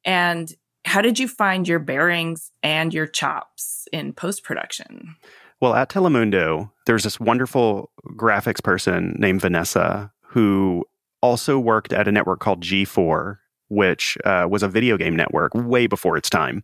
[0.06, 0.52] And
[0.86, 5.16] how did you find your bearings and your chops in post production?
[5.62, 10.86] Well, at Telemundo, there's this wonderful graphics person named Vanessa who
[11.22, 13.38] also worked at a network called G4,
[13.70, 16.63] which uh, was a video game network way before its time.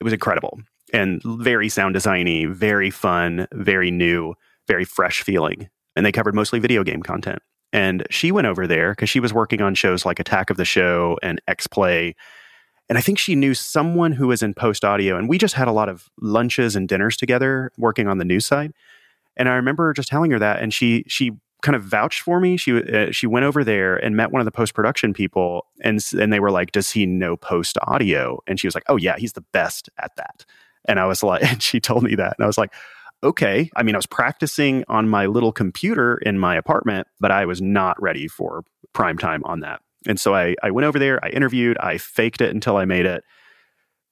[0.00, 0.58] It was incredible
[0.92, 4.34] and very sound designy, very fun, very new,
[4.66, 5.68] very fresh feeling.
[5.96, 7.40] And they covered mostly video game content.
[7.72, 10.64] And she went over there because she was working on shows like Attack of the
[10.64, 12.14] Show and X Play.
[12.88, 15.16] And I think she knew someone who was in post audio.
[15.16, 18.46] And we just had a lot of lunches and dinners together working on the news
[18.46, 18.72] side.
[19.36, 21.32] And I remember just telling her that, and she she
[21.62, 22.56] kind of vouched for me.
[22.56, 26.00] She uh, she went over there and met one of the post production people, and
[26.18, 29.16] and they were like, "Does he know post audio?" And she was like, "Oh yeah,
[29.18, 30.44] he's the best at that."
[30.86, 32.72] And I was like, and she told me that, and I was like,
[33.26, 37.46] "Okay." I mean, I was practicing on my little computer in my apartment, but I
[37.46, 39.80] was not ready for prime time on that.
[40.06, 43.06] And so I I went over there, I interviewed, I faked it until I made
[43.06, 43.24] it.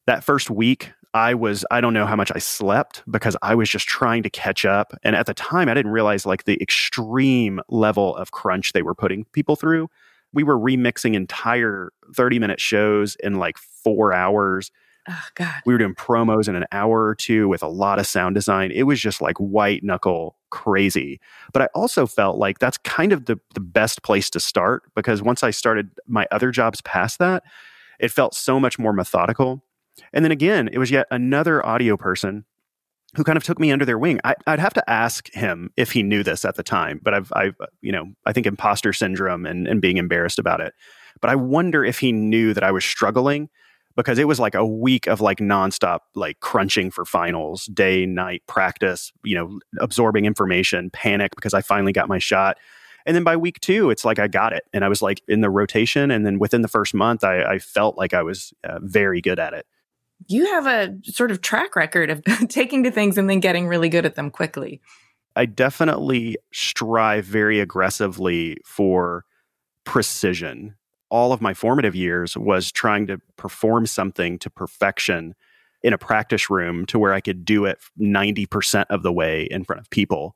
[0.07, 3.71] That first week, I was, I don't know how much I slept because I was
[3.71, 4.93] just trying to catch up.
[5.05, 8.97] And at the time, I didn't realize like the extreme level of crunch they were
[8.97, 9.89] putting people through.
[10.33, 14.73] We were remixing entire 30 minute shows in like four hours.
[15.09, 15.63] Oh, God.
[15.67, 18.71] We were doing promos in an hour or two with a lot of sound design.
[18.71, 21.21] It was just like white knuckle crazy.
[21.53, 25.21] But I also felt like that's kind of the, the best place to start because
[25.21, 27.43] once I started my other jobs past that,
[27.99, 29.63] it felt so much more methodical
[30.13, 32.45] and then again, it was yet another audio person
[33.17, 34.21] who kind of took me under their wing.
[34.25, 37.33] I, would have to ask him if he knew this at the time, but I've,
[37.35, 40.75] I've you know, I think imposter syndrome and, and being embarrassed about it.
[41.21, 43.51] But I wonder if he knew that I was struggling
[43.97, 48.43] because it was like a week of like nonstop, like crunching for finals, day, night
[48.47, 52.59] practice, you know, absorbing information, panic because I finally got my shot.
[53.07, 54.65] And then by week two, it's like I got it.
[54.73, 56.11] And I was like in the rotation.
[56.11, 59.39] And then within the first month, I, I felt like I was uh, very good
[59.39, 59.67] at it
[60.29, 63.89] you have a sort of track record of taking to things and then getting really
[63.89, 64.81] good at them quickly.
[65.37, 69.25] I definitely strive very aggressively for
[69.85, 70.77] precision.
[71.11, 75.35] All of my formative years was trying to perform something to perfection
[75.83, 79.65] in a practice room to where I could do it 90% of the way in
[79.65, 80.35] front of people.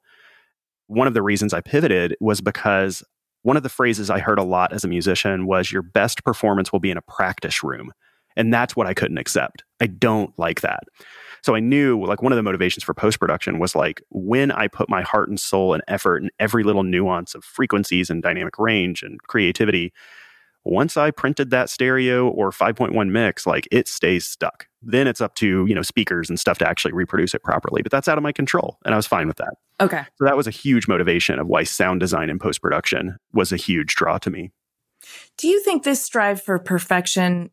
[0.86, 3.02] One of the reasons I pivoted was because
[3.42, 6.70] one of the phrases I heard a lot as a musician was your best performance
[6.70, 7.92] will be in a practice room.
[8.36, 9.64] And that's what I couldn't accept.
[9.80, 10.84] I don't like that.
[11.42, 14.68] So I knew like one of the motivations for post production was like when I
[14.68, 18.58] put my heart and soul and effort in every little nuance of frequencies and dynamic
[18.58, 19.92] range and creativity,
[20.70, 24.66] once I printed that stereo or 5.1 mix, like it stays stuck.
[24.82, 27.82] Then it's up to, you know, speakers and stuff to actually reproduce it properly.
[27.82, 28.78] But that's out of my control.
[28.84, 29.54] And I was fine with that.
[29.80, 30.02] Okay.
[30.16, 33.56] So that was a huge motivation of why sound design and post production was a
[33.56, 34.52] huge draw to me.
[35.36, 37.50] Do you think this strive for perfection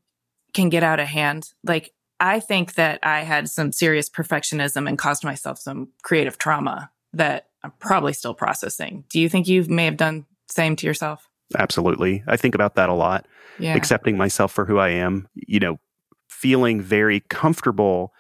[0.56, 1.54] can get out of hand.
[1.64, 6.90] Like, I think that I had some serious perfectionism and caused myself some creative trauma
[7.14, 9.04] that I'm probably still processing.
[9.10, 11.30] Do you think you may have done same to yourself?
[11.58, 12.24] Absolutely.
[12.28, 13.28] I think about that a lot.
[13.60, 13.76] Yeah.
[13.76, 15.80] Accepting myself for who I am, you know,
[16.28, 18.14] feeling very comfortable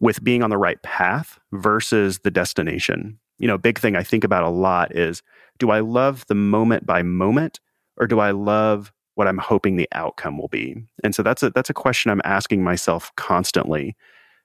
[0.00, 3.18] with being on the right path versus the destination.
[3.38, 5.22] You know, big thing I think about a lot is
[5.58, 7.60] do I love the moment by moment
[7.96, 10.76] or do I love what I'm hoping the outcome will be.
[11.04, 13.94] And so that's a that's a question I'm asking myself constantly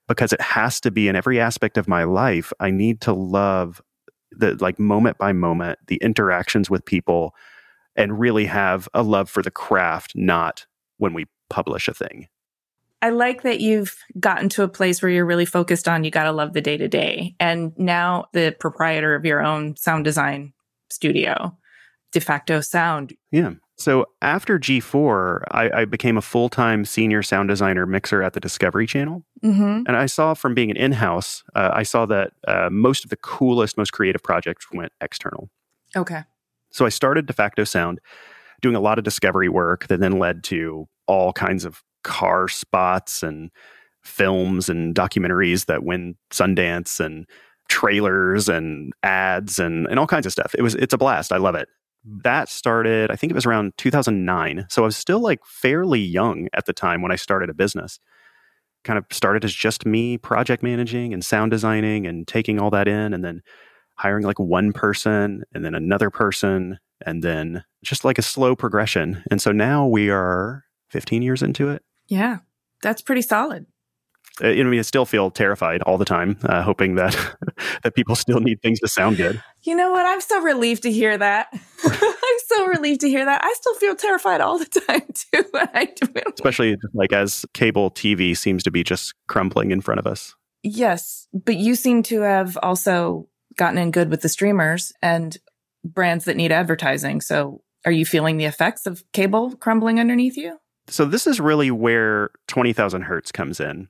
[0.08, 2.52] because it has to be in every aspect of my life.
[2.60, 3.82] I need to love
[4.32, 7.34] the like moment by moment, the interactions with people
[7.96, 10.66] and really have a love for the craft, not
[10.98, 12.28] when we publish a thing.
[13.02, 16.24] I like that you've gotten to a place where you're really focused on you got
[16.24, 17.36] to love the day to day.
[17.40, 20.54] And now the proprietor of your own sound design
[20.90, 21.56] studio,
[22.14, 23.16] Defacto Sound.
[23.32, 23.54] Yeah.
[23.78, 28.40] So after G4, I, I became a full time senior sound designer mixer at the
[28.40, 29.24] Discovery Channel.
[29.44, 29.84] Mm-hmm.
[29.86, 33.10] And I saw from being an in house, uh, I saw that uh, most of
[33.10, 35.50] the coolest, most creative projects went external.
[35.96, 36.24] Okay.
[36.76, 38.00] So I started Defacto Sound
[38.62, 43.24] doing a lot of discovery work that then led to all kinds of car spots
[43.24, 43.50] and
[44.04, 47.28] films and documentaries that win Sundance and
[47.70, 50.54] trailers and ads and, and all kinds of stuff.
[50.58, 51.32] It was it's a blast.
[51.32, 51.68] I love it
[52.24, 54.68] that started, I think it was around 2009.
[54.70, 58.00] So I was still like fairly young at the time when I started a business.
[58.84, 62.88] Kind of started as just me project managing and sound designing and taking all that
[62.88, 63.42] in and then
[63.96, 69.24] hiring like one person and then another person and then just like a slow progression.
[69.32, 71.84] And so now we are 15 years into it.
[72.08, 72.40] Yeah,
[72.82, 73.66] that's pretty solid.
[74.42, 77.14] I mean, I still feel terrified all the time, uh, hoping that
[77.84, 79.42] that people still need things to sound good.
[79.64, 80.06] You know what?
[80.06, 81.48] I'm so relieved to hear that.
[81.84, 83.42] I'm so relieved to hear that.
[83.44, 85.46] I still feel terrified all the time too.
[85.54, 86.08] I do.
[86.34, 90.36] Especially like as cable TV seems to be just crumbling in front of us.
[90.64, 95.38] Yes, but you seem to have also gotten in good with the streamers and
[95.84, 97.22] brands that need advertising.
[97.22, 100.58] So Are you feeling the effects of cable crumbling underneath you?
[100.88, 103.88] So, this is really where 20,000 Hertz comes in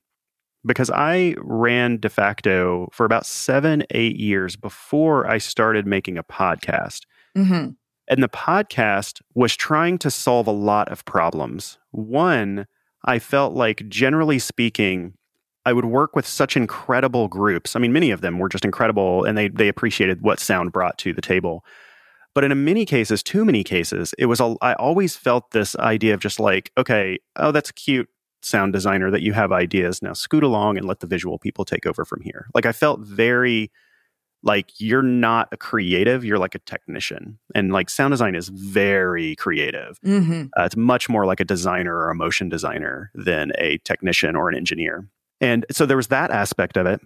[0.65, 7.01] because I ran Defacto for about seven, eight years before I started making a podcast.
[7.37, 7.71] Mm-hmm.
[8.07, 11.77] And the podcast was trying to solve a lot of problems.
[11.91, 12.65] One,
[13.03, 15.13] I felt like, generally speaking,
[15.65, 17.75] I would work with such incredible groups.
[17.75, 20.97] I mean, many of them were just incredible and they, they appreciated what sound brought
[20.99, 21.65] to the table.
[22.35, 26.13] But in many cases, too many cases, it was, a, I always felt this idea
[26.13, 28.09] of just like, okay, oh, that's cute
[28.41, 30.01] sound designer that you have ideas.
[30.01, 32.47] Now scoot along and let the visual people take over from here.
[32.53, 33.71] Like I felt very
[34.43, 37.39] like you're not a creative, you're like a technician.
[37.55, 39.99] And like sound design is very creative.
[40.05, 40.43] Mm-hmm.
[40.55, 44.47] Uh, it's much more like a designer or a motion designer than a technician or
[44.47, 45.09] an engineer.
[45.41, 47.01] And so there was that aspect of it.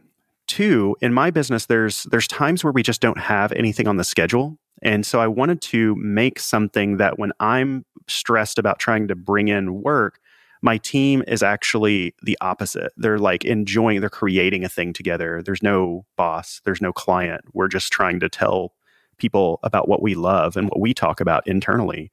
[0.47, 4.03] Two, in my business, there's there's times where we just don't have anything on the
[4.03, 4.57] schedule.
[4.81, 9.49] And so I wanted to make something that when I'm stressed about trying to bring
[9.49, 10.19] in work,
[10.61, 12.91] my team is actually the opposite.
[12.97, 15.41] They're like enjoying, they're creating a thing together.
[15.43, 17.41] There's no boss, there's no client.
[17.53, 18.73] We're just trying to tell
[19.17, 22.11] people about what we love and what we talk about internally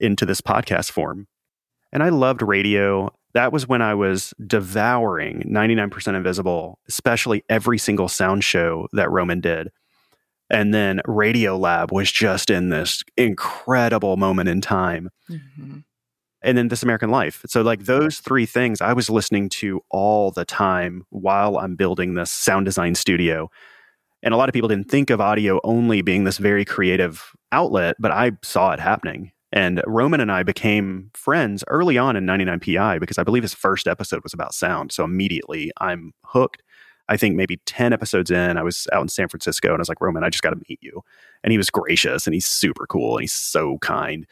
[0.00, 1.26] into this podcast form.
[1.92, 3.12] And I loved radio.
[3.34, 9.40] That was when I was devouring 99% Invisible, especially every single sound show that Roman
[9.40, 9.70] did.
[10.50, 15.10] And then Radiolab was just in this incredible moment in time.
[15.28, 15.80] Mm-hmm
[16.44, 17.42] and then This American Life.
[17.48, 22.14] So, like those three things I was listening to all the time while I'm building
[22.14, 23.50] this sound design studio.
[24.22, 27.96] And a lot of people didn't think of audio only being this very creative outlet,
[27.98, 29.32] but I saw it happening.
[29.54, 33.88] And Roman and I became friends early on in 99PI because I believe his first
[33.88, 34.92] episode was about sound.
[34.92, 36.62] So immediately I'm hooked.
[37.08, 39.88] I think maybe 10 episodes in, I was out in San Francisco and I was
[39.88, 41.02] like, Roman, I just got to meet you.
[41.42, 44.26] And he was gracious and he's super cool and he's so kind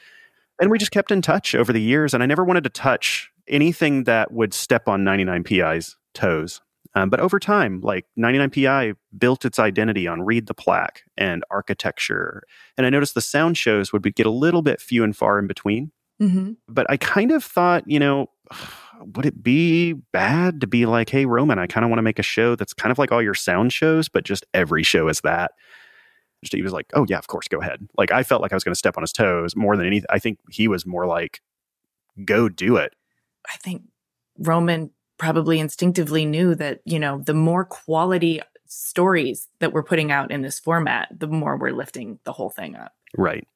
[0.62, 2.14] and we just kept in touch over the years.
[2.14, 6.60] And I never wanted to touch anything that would step on 99PI's toes.
[6.95, 12.43] Um, but over time, like 99PI built its identity on Read the Plaque and architecture.
[12.76, 15.39] And I noticed the sound shows would be, get a little bit few and far
[15.39, 15.91] in between.
[16.20, 16.53] Mm-hmm.
[16.68, 18.28] But I kind of thought, you know,
[19.16, 22.18] would it be bad to be like, hey, Roman, I kind of want to make
[22.18, 25.20] a show that's kind of like all your sound shows, but just every show is
[25.22, 25.53] that?
[26.51, 28.64] he was like, "Oh yeah, of course, go ahead." Like I felt like I was
[28.64, 30.07] going to step on his toes more than anything.
[30.11, 31.41] I think he was more like,
[32.24, 32.95] "Go do it."
[33.49, 33.83] I think
[34.39, 34.91] Roman
[35.22, 40.42] probably instinctively knew that you know the more quality stories that we're putting out in
[40.42, 42.92] this format, the more we're lifting the whole thing up.
[43.16, 43.46] Right.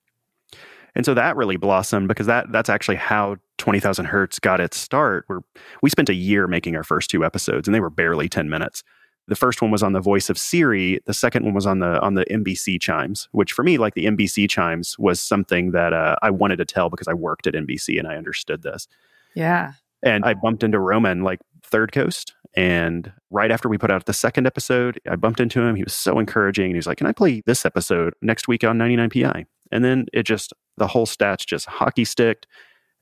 [0.95, 5.25] And so that really blossomed because that that's actually how 20,000 Hertz got its start.
[5.27, 5.41] Where
[5.83, 8.85] we spent a year making our first two episodes and they were barely 10 minutes.
[9.27, 11.01] The first one was on the voice of Siri.
[11.07, 14.07] The second one was on the on the NBC chimes, which for me, like the
[14.07, 17.99] NBC chimes, was something that uh, I wanted to tell because I worked at NBC
[17.99, 18.87] and I understood this.
[19.35, 19.73] Yeah.
[20.05, 22.35] And I bumped into Roman like Third Coast.
[22.55, 25.77] And right after we put out the second episode, I bumped into him.
[25.77, 26.67] He was so encouraging.
[26.67, 29.45] And he was like, Can I play this episode next week on 99PI?
[29.73, 32.47] And then it just, the whole stats just hockey sticked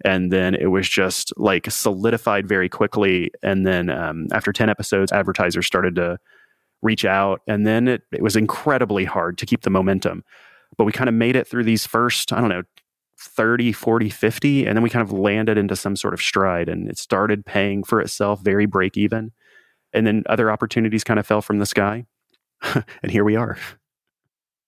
[0.04, 5.12] and then it was just like solidified very quickly and then um, after 10 episodes
[5.12, 6.18] advertisers started to
[6.82, 10.24] reach out and then it, it was incredibly hard to keep the momentum
[10.76, 12.62] but we kind of made it through these first i don't know
[13.24, 16.88] 30 40 50 and then we kind of landed into some sort of stride and
[16.88, 19.32] it started paying for itself very break even
[19.92, 22.04] and then other opportunities kind of fell from the sky
[23.02, 23.56] and here we are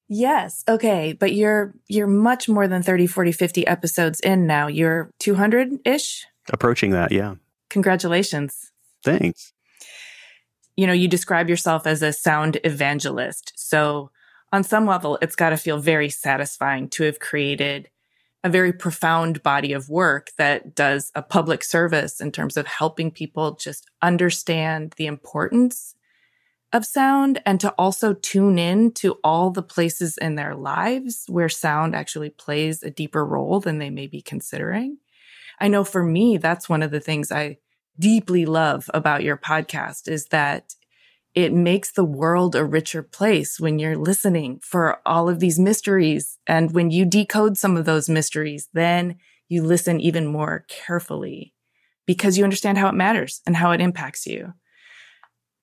[0.09, 0.63] Yes.
[0.69, 1.15] Okay.
[1.19, 4.69] But you're, you're much more than 30, 40, 50 episodes in now.
[4.69, 6.25] You're 200 ish.
[6.53, 7.11] Approaching that.
[7.11, 7.35] Yeah.
[7.71, 8.71] Congratulations.
[9.03, 9.53] Thanks.
[10.77, 13.53] You know, you describe yourself as a sound evangelist.
[13.57, 14.11] So
[14.53, 17.89] on some level, it's got to feel very satisfying to have created
[18.45, 23.11] a very profound body of work that does a public service in terms of helping
[23.11, 25.95] people just understand the importance
[26.73, 31.49] of sound and to also tune in to all the places in their lives where
[31.49, 34.99] sound actually plays a deeper role than they may be considering.
[35.59, 37.59] I know for me, that's one of the things I
[37.99, 40.75] deeply love about your podcast is that
[41.37, 46.39] it makes the world a richer place when you're listening for all of these mysteries.
[46.47, 49.17] And when you decode some of those mysteries, then
[49.47, 51.53] you listen even more carefully
[52.07, 54.55] because you understand how it matters and how it impacts you.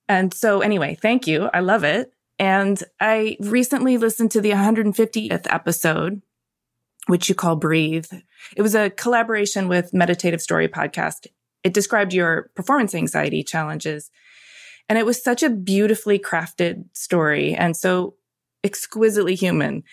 [0.07, 1.49] And so, anyway, thank you.
[1.51, 2.13] I love it.
[2.37, 6.21] And I recently listened to the 150th episode,
[7.07, 8.11] which you call Breathe.
[8.55, 11.25] It was a collaboration with Meditative Story Podcast.
[11.63, 14.11] It described your performance anxiety challenges.
[14.89, 18.15] And it was such a beautifully crafted story and so
[18.63, 19.83] exquisitely human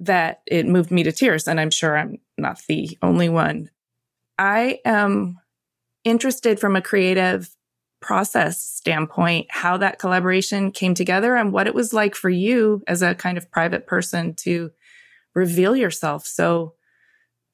[0.00, 1.46] that it moved me to tears.
[1.46, 3.70] And I'm sure I'm not the only one.
[4.38, 5.38] I am
[6.04, 7.50] interested from a creative
[8.00, 13.02] process standpoint, how that collaboration came together and what it was like for you as
[13.02, 14.70] a kind of private person to
[15.34, 16.74] reveal yourself so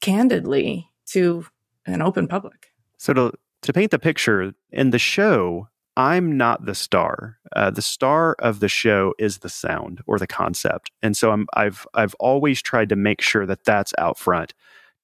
[0.01, 1.44] candidly to
[1.84, 2.68] an open public.
[2.97, 3.32] So to
[3.62, 7.38] to paint the picture in the show, I'm not the star.
[7.55, 11.47] Uh, the star of the show is the sound or the concept, and so I'm,
[11.55, 14.53] I've I've always tried to make sure that that's out front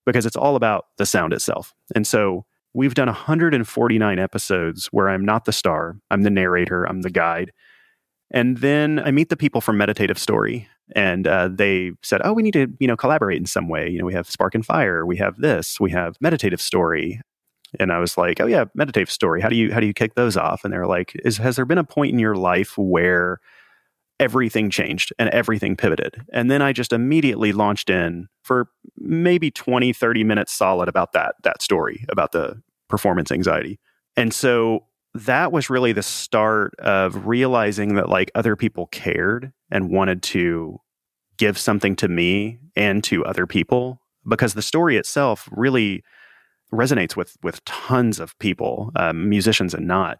[0.04, 1.72] because it's all about the sound itself.
[1.94, 7.02] And so we've done 149 episodes where I'm not the star, I'm the narrator, I'm
[7.02, 7.52] the guide,
[8.30, 12.42] and then I meet the people from Meditative Story, and uh, they said, "Oh, we
[12.42, 13.88] need to, you know, collaborate in some way.
[13.88, 17.20] You know, we have Spark and Fire, we have this, we have Meditative Story."
[17.80, 19.40] And I was like, "Oh yeah, Meditative Story.
[19.40, 21.64] How do you how do you kick those off?" And they're like, "Is has there
[21.64, 23.38] been a point in your life where
[24.20, 29.92] everything changed and everything pivoted?" And then I just immediately launched in for maybe 20,
[29.92, 33.78] 30 minutes solid about that that story about the performance anxiety.
[34.16, 39.90] And so that was really the start of realizing that like other people cared and
[39.90, 40.78] wanted to
[41.36, 46.02] give something to me and to other people because the story itself really
[46.72, 50.18] resonates with with tons of people um, musicians and not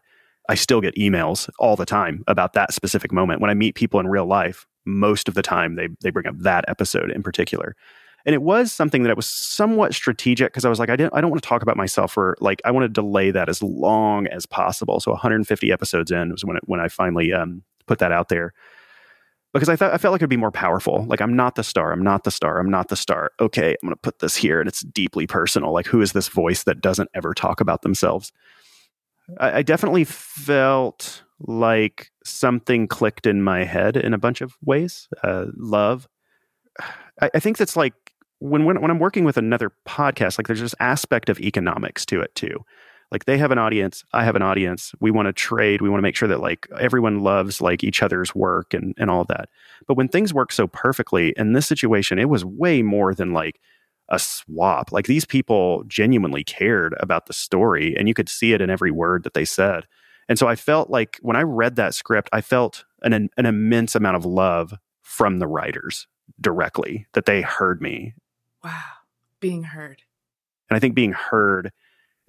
[0.48, 3.40] i still get emails all the time about that specific moment.
[3.40, 6.38] When i meet people in real life most of the time they they bring up
[6.38, 7.76] that episode in particular.
[8.24, 11.12] And it was something that it was somewhat strategic because I was like, I didn't,
[11.12, 13.60] I don't want to talk about myself for like, I want to delay that as
[13.62, 15.00] long as possible.
[15.00, 18.52] So 150 episodes in was when it, when I finally um, put that out there
[19.52, 21.04] because I thought I felt like it'd be more powerful.
[21.04, 21.92] Like I'm not the star.
[21.92, 22.58] I'm not the star.
[22.58, 23.32] I'm not the star.
[23.40, 25.72] Okay, I'm going to put this here, and it's deeply personal.
[25.72, 28.32] Like who is this voice that doesn't ever talk about themselves?
[29.38, 35.08] I, I definitely felt like something clicked in my head in a bunch of ways.
[35.22, 36.08] Uh, love.
[37.20, 37.94] I, I think that's like
[38.38, 42.20] when, when when I'm working with another podcast, like there's this aspect of economics to
[42.20, 42.64] it too.
[43.12, 44.94] Like they have an audience, I have an audience.
[44.98, 45.82] We want to trade.
[45.82, 49.10] We want to make sure that like everyone loves like each other's work and and
[49.10, 49.50] all that.
[49.86, 53.60] But when things work so perfectly in this situation, it was way more than like
[54.08, 54.92] a swap.
[54.92, 58.90] Like these people genuinely cared about the story, and you could see it in every
[58.90, 59.84] word that they said.
[60.28, 63.94] And so I felt like when I read that script, I felt an an immense
[63.94, 66.06] amount of love from the writers
[66.40, 68.14] directly that they heard me
[68.64, 68.80] Wow.
[69.40, 70.02] Being heard.
[70.70, 71.72] And I think being heard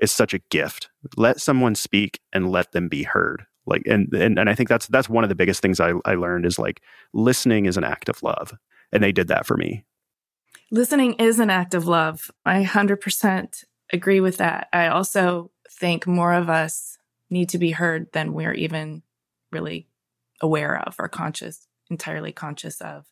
[0.03, 0.89] is such a gift.
[1.15, 3.45] Let someone speak and let them be heard.
[3.65, 6.15] Like and and, and I think that's that's one of the biggest things I, I
[6.15, 6.81] learned is like
[7.13, 8.53] listening is an act of love.
[8.91, 9.85] And they did that for me.
[10.69, 12.29] Listening is an act of love.
[12.45, 14.67] I 100% agree with that.
[14.73, 16.97] I also think more of us
[17.29, 19.01] need to be heard than we're even
[19.51, 19.87] really
[20.41, 23.05] aware of or conscious, entirely conscious of.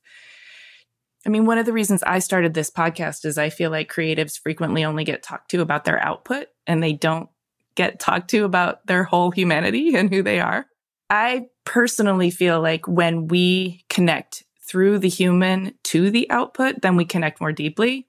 [1.25, 4.39] I mean, one of the reasons I started this podcast is I feel like creatives
[4.39, 7.29] frequently only get talked to about their output and they don't
[7.75, 10.65] get talked to about their whole humanity and who they are.
[11.09, 17.03] I personally feel like when we connect through the human to the output, then we
[17.03, 18.07] connect more deeply.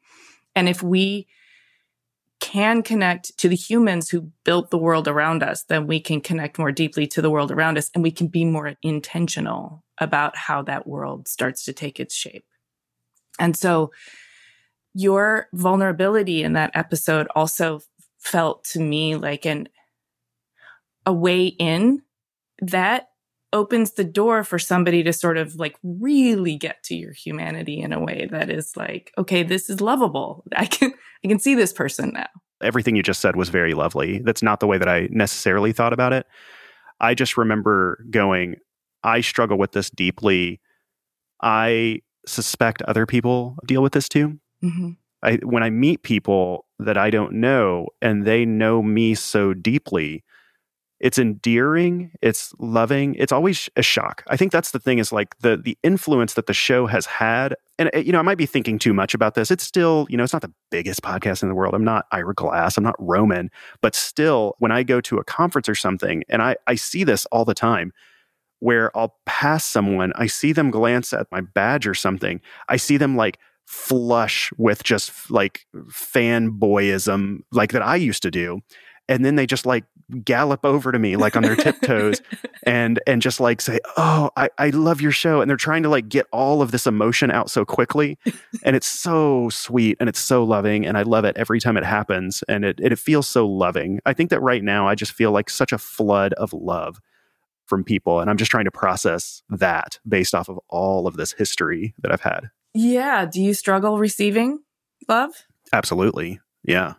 [0.54, 1.26] And if we
[2.42, 6.58] can connect to the humans who built the world around us, then we can connect
[6.58, 10.60] more deeply to the world around us and we can be more intentional about how
[10.62, 12.44] that world starts to take its shape.
[13.38, 13.92] And so
[14.94, 17.80] your vulnerability in that episode also
[18.22, 19.68] felt to me like an
[21.04, 22.00] a way in
[22.60, 23.08] that
[23.52, 27.92] opens the door for somebody to sort of like really get to your humanity in
[27.92, 30.44] a way that is like okay this is lovable.
[30.56, 30.94] I can
[31.24, 32.28] i can see this person now.
[32.62, 34.20] Everything you just said was very lovely.
[34.20, 36.26] That's not the way that i necessarily thought about it.
[37.00, 38.56] I just remember going
[39.02, 40.60] i struggle with this deeply.
[41.42, 44.38] I suspect other people deal with this too.
[44.62, 44.90] Mm-hmm.
[45.22, 50.24] I, when I meet people that I don't know and they know me so deeply,
[51.02, 54.22] it's endearing, it's loving, it's always a shock.
[54.28, 57.56] I think that's the thing is like the the influence that the show has had.
[57.76, 59.50] And uh, you know, I might be thinking too much about this.
[59.50, 61.74] It's still, you know, it's not the biggest podcast in the world.
[61.74, 63.50] I'm not Ira Glass, I'm not Roman,
[63.80, 67.26] but still when I go to a conference or something and I I see this
[67.26, 67.92] all the time
[68.60, 72.40] where I'll pass someone, I see them glance at my badge or something.
[72.68, 78.60] I see them like flush with just like fanboyism, like that I used to do.
[79.08, 79.84] And then they just like
[80.24, 82.20] gallop over to me like on their tiptoes
[82.66, 85.40] and and just like say, Oh, I, I love your show.
[85.40, 88.18] And they're trying to like get all of this emotion out so quickly.
[88.64, 90.86] and it's so sweet and it's so loving.
[90.86, 92.44] And I love it every time it happens.
[92.48, 94.00] And it it feels so loving.
[94.06, 97.00] I think that right now I just feel like such a flood of love
[97.66, 98.20] from people.
[98.20, 102.12] And I'm just trying to process that based off of all of this history that
[102.12, 102.50] I've had.
[102.74, 103.26] Yeah.
[103.26, 104.60] Do you struggle receiving
[105.08, 105.30] love?
[105.72, 106.40] Absolutely.
[106.64, 106.94] Yeah.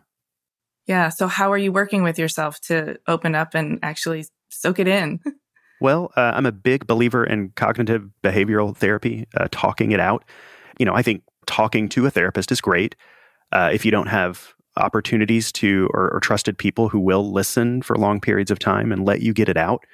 [0.86, 1.08] Yeah.
[1.08, 5.20] So, how are you working with yourself to open up and actually soak it in?
[5.80, 10.24] Well, uh, I'm a big believer in cognitive behavioral therapy, uh, talking it out.
[10.78, 12.96] You know, I think talking to a therapist is great.
[13.52, 17.96] Uh, if you don't have opportunities to or, or trusted people who will listen for
[17.96, 19.84] long periods of time and let you get it out,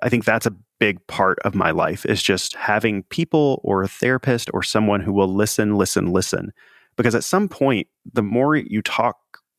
[0.00, 3.88] I think that's a big part of my life is just having people or a
[3.88, 6.52] therapist or someone who will listen, listen, listen.
[6.96, 9.16] Because at some point, the more you talk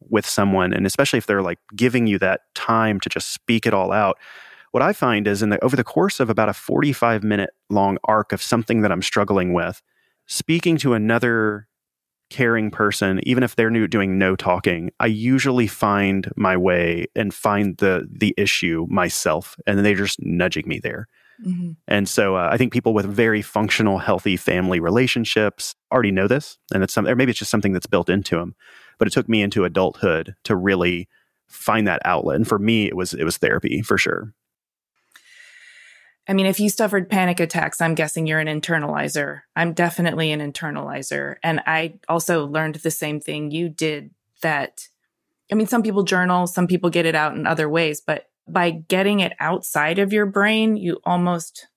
[0.09, 3.73] with someone, and especially if they're like giving you that time to just speak it
[3.73, 4.17] all out,
[4.71, 7.97] what I find is in the over the course of about a 45 minute long
[8.05, 9.81] arc of something that I'm struggling with,
[10.25, 11.67] speaking to another
[12.29, 17.33] caring person, even if they're new, doing no talking, I usually find my way and
[17.33, 21.07] find the the issue myself, and then they're just nudging me there.
[21.45, 21.71] Mm-hmm.
[21.87, 26.57] And so uh, I think people with very functional, healthy family relationships already know this,
[26.73, 28.55] and it's some, or maybe it's just something that's built into them.
[28.99, 31.07] But it took me into adulthood to really
[31.47, 34.33] find that outlet, and for me, it was it was therapy for sure.
[36.27, 39.41] I mean, if you suffered panic attacks, I'm guessing you're an internalizer.
[39.55, 41.35] I'm definitely an internalizer.
[41.43, 44.11] And I also learned the same thing you did
[44.41, 44.87] that,
[45.51, 48.71] I mean, some people journal, some people get it out in other ways, but by
[48.71, 51.67] getting it outside of your brain, you almost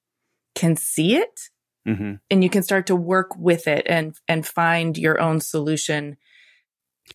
[0.54, 1.40] can see it
[1.86, 2.14] mm-hmm.
[2.30, 6.16] and you can start to work with it and, and find your own solution.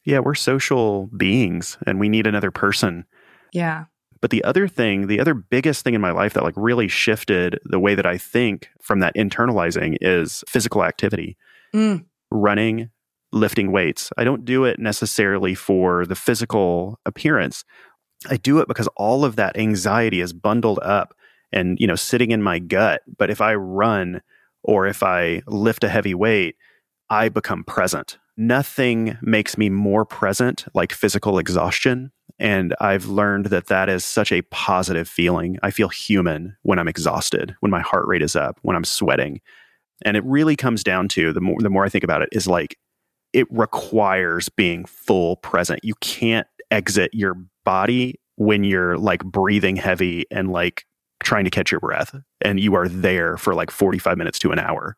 [0.03, 3.05] Yeah, we're social beings and we need another person.
[3.51, 3.85] Yeah.
[4.21, 7.59] But the other thing, the other biggest thing in my life that like really shifted
[7.65, 11.37] the way that I think from that internalizing is physical activity.
[11.73, 12.05] Mm.
[12.29, 12.91] Running,
[13.31, 14.11] lifting weights.
[14.17, 17.63] I don't do it necessarily for the physical appearance.
[18.29, 21.15] I do it because all of that anxiety is bundled up
[21.51, 23.01] and, you know, sitting in my gut.
[23.17, 24.21] But if I run
[24.63, 26.55] or if I lift a heavy weight,
[27.09, 28.19] I become present.
[28.37, 32.11] Nothing makes me more present like physical exhaustion
[32.41, 35.59] and I've learned that that is such a positive feeling.
[35.61, 39.41] I feel human when I'm exhausted, when my heart rate is up, when I'm sweating.
[40.03, 42.47] And it really comes down to the more the more I think about it is
[42.47, 42.79] like
[43.31, 45.81] it requires being full present.
[45.83, 50.85] You can't exit your body when you're like breathing heavy and like
[51.23, 54.57] trying to catch your breath and you are there for like 45 minutes to an
[54.57, 54.97] hour.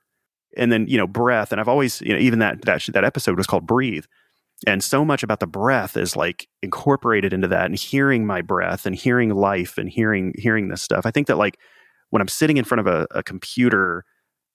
[0.56, 3.36] And then, you know, breath and I've always, you know, even that that that episode
[3.36, 4.06] was called breathe
[4.66, 8.86] and so much about the breath is like incorporated into that and hearing my breath
[8.86, 11.06] and hearing life and hearing hearing this stuff.
[11.06, 11.58] I think that like
[12.14, 14.06] when i'm sitting in front of a, a computer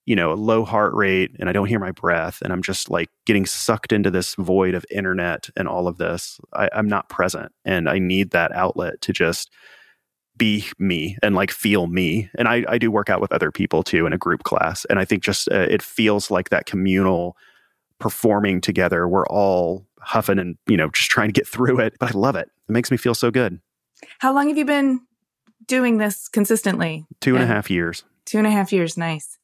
[0.07, 2.89] you know a low heart rate and i don't hear my breath and i'm just
[2.89, 7.09] like getting sucked into this void of internet and all of this I, i'm not
[7.09, 7.51] present.
[7.65, 9.51] And i need that outlet to just
[10.37, 12.31] be me and like feel me.
[12.39, 14.85] And i, I do work out with other people too in a group class.
[14.85, 17.37] And i think just uh, it feels like that communal
[17.99, 21.95] performing together we're all huffing and, you know, just trying to get through it.
[21.99, 22.51] But I love it.
[22.69, 23.61] It makes me feel so good.
[24.19, 25.01] How long have you been
[25.67, 27.05] doing this consistently?
[27.21, 28.05] Two and a half years.
[28.25, 28.97] Two and a half years.
[28.97, 29.39] Nice.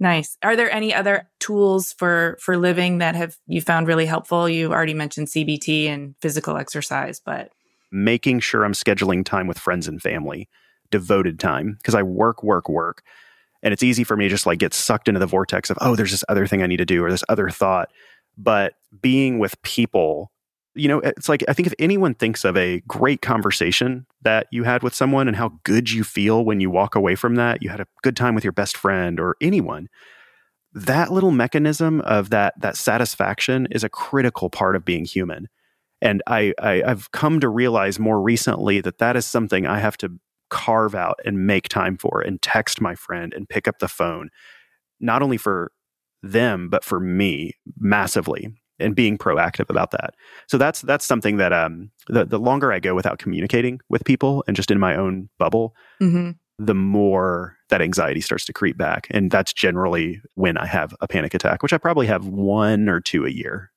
[0.00, 0.38] Nice.
[0.42, 4.48] Are there any other tools for for living that have you found really helpful?
[4.48, 7.50] You already mentioned CBT and physical exercise, but
[7.90, 10.48] making sure I'm scheduling time with friends and family,
[10.90, 13.02] devoted time, because I work, work, work.
[13.62, 15.96] And it's easy for me to just like get sucked into the vortex of, oh,
[15.96, 17.90] there's this other thing I need to do or this other thought.
[18.36, 20.30] But being with people
[20.74, 24.62] you know it's like i think if anyone thinks of a great conversation that you
[24.62, 27.70] had with someone and how good you feel when you walk away from that you
[27.70, 29.88] had a good time with your best friend or anyone
[30.72, 35.48] that little mechanism of that that satisfaction is a critical part of being human.
[36.00, 39.96] And I, I i've come to realize more recently that that is something i have
[39.98, 40.12] to
[40.50, 44.30] carve out and make time for and text my friend and pick up the phone
[45.00, 45.70] not only for
[46.22, 50.14] them, but for me massively and being proactive about that.
[50.46, 54.44] So that's that's something that um the the longer I go without communicating with people
[54.46, 56.32] and just in my own bubble, mm-hmm.
[56.58, 59.06] the more that anxiety starts to creep back.
[59.10, 63.00] And that's generally when I have a panic attack, which I probably have one or
[63.00, 63.72] two a year.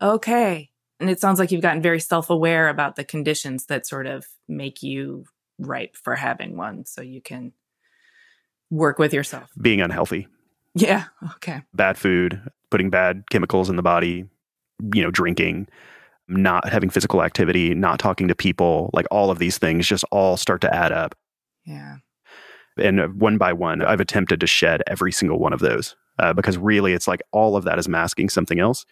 [0.00, 0.70] Okay.
[1.00, 4.82] And it sounds like you've gotten very self-aware about the conditions that sort of make
[4.82, 5.24] you
[5.58, 7.52] ripe for having one so you can
[8.70, 9.50] work with yourself.
[9.60, 10.28] Being unhealthy.
[10.74, 11.04] Yeah.
[11.36, 11.62] Okay.
[11.72, 12.40] Bad food,
[12.70, 14.24] putting bad chemicals in the body,
[14.94, 15.68] you know, drinking,
[16.26, 20.36] not having physical activity, not talking to people, like all of these things just all
[20.36, 21.14] start to add up.
[21.64, 21.96] Yeah.
[22.76, 26.58] And one by one, I've attempted to shed every single one of those uh, because
[26.58, 28.84] really it's like all of that is masking something else.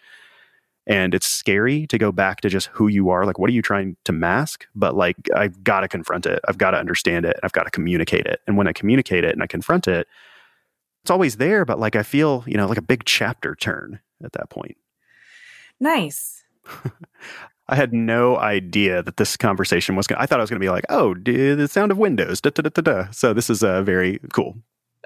[0.85, 3.25] And it's scary to go back to just who you are.
[3.25, 4.67] Like, what are you trying to mask?
[4.75, 6.41] But like, I've got to confront it.
[6.47, 7.35] I've got to understand it.
[7.35, 8.41] And I've got to communicate it.
[8.47, 10.07] And when I communicate it and I confront it,
[11.03, 14.31] it's always there, but like I feel, you know, like a big chapter turn at
[14.33, 14.77] that point.
[15.79, 16.43] Nice.
[17.67, 20.59] I had no idea that this conversation was going to, I thought I was going
[20.59, 22.41] to be like, oh, the sound of windows.
[22.41, 23.11] Da, da, da, da, da.
[23.11, 24.57] So this is uh, very cool.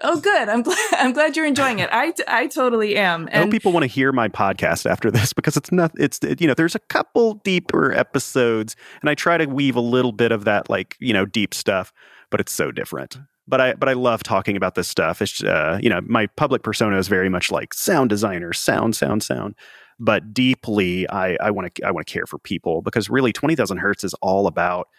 [0.02, 0.50] Oh, good.
[0.50, 0.78] I'm glad.
[0.94, 1.90] I'm glad you're enjoying it.
[1.92, 3.30] I, I totally am.
[3.32, 5.92] I hope people want to hear my podcast after this because it's not.
[5.98, 9.82] It's it, you know, there's a couple deeper episodes, and I try to weave a
[9.82, 11.92] little bit of that, like you know, deep stuff,
[12.30, 13.18] but it's so different
[13.48, 15.22] but I but I love talking about this stuff.
[15.22, 19.24] It's uh, you know my public persona is very much like sound designer, sound, sound,
[19.24, 19.56] sound.
[20.00, 23.56] But deeply, I I want to I want to care for people because really, twenty
[23.56, 24.90] thousand hertz is all about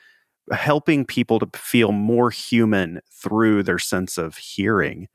[0.53, 5.09] helping people to feel more human through their sense of hearing.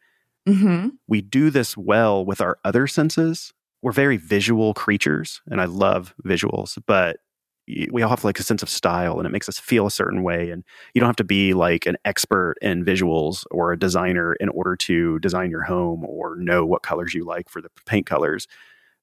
[0.48, 0.90] Mm-hmm.
[1.08, 3.54] We do this well with our other senses.
[3.82, 7.18] We're very visual creatures, and I love visuals, but
[7.92, 10.22] we all have like a sense of style and it makes us feel a certain
[10.22, 10.64] way and
[10.94, 14.76] you don't have to be like an expert in visuals or a designer in order
[14.76, 18.48] to design your home or know what colors you like for the paint colors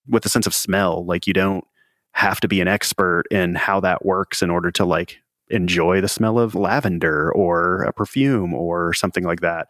[0.06, 1.64] with the sense of smell like you don't
[2.12, 5.19] have to be an expert in how that works in order to like
[5.50, 9.68] enjoy the smell of lavender or a perfume or something like that.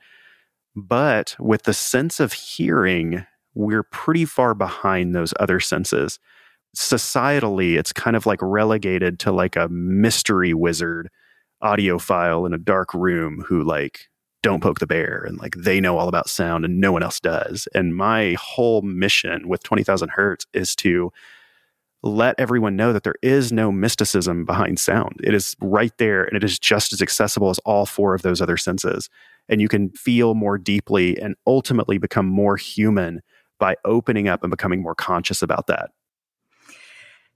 [0.77, 6.19] But with the sense of hearing we're pretty far behind those other senses.
[6.77, 11.11] Societally it's kind of like relegated to like a mystery wizard
[11.63, 14.09] audiophile in a dark room who like
[14.43, 17.21] don't poke the bear and like they know all about sound and no one else
[17.21, 17.69] does.
[17.75, 21.13] And my whole mission with 20000 hertz is to
[22.03, 26.37] let everyone know that there is no mysticism behind sound it is right there and
[26.37, 29.09] it is just as accessible as all four of those other senses
[29.49, 33.21] and you can feel more deeply and ultimately become more human
[33.59, 35.91] by opening up and becoming more conscious about that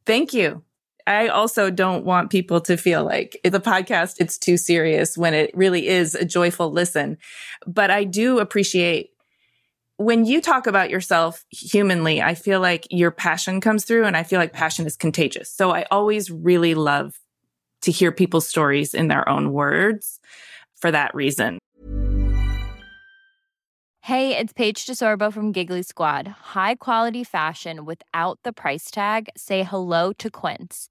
[0.07, 0.63] Thank you.
[1.07, 5.51] I also don't want people to feel like the podcast it's too serious when it
[5.55, 7.19] really is a joyful listen.
[7.67, 9.11] But I do appreciate
[9.97, 14.25] when you talk about yourself humanly, I feel like your passion comes through and I
[14.25, 15.51] feel like passion is contagious.
[15.51, 17.15] So I always really love
[17.83, 20.19] to hear people's stories in their own words
[20.75, 21.59] for that reason.
[24.01, 26.29] Hey, it's Paige DeSorbo from Giggly Squad.
[26.29, 29.31] High quality fashion without the price tag.
[29.37, 30.91] Say hello to Quince.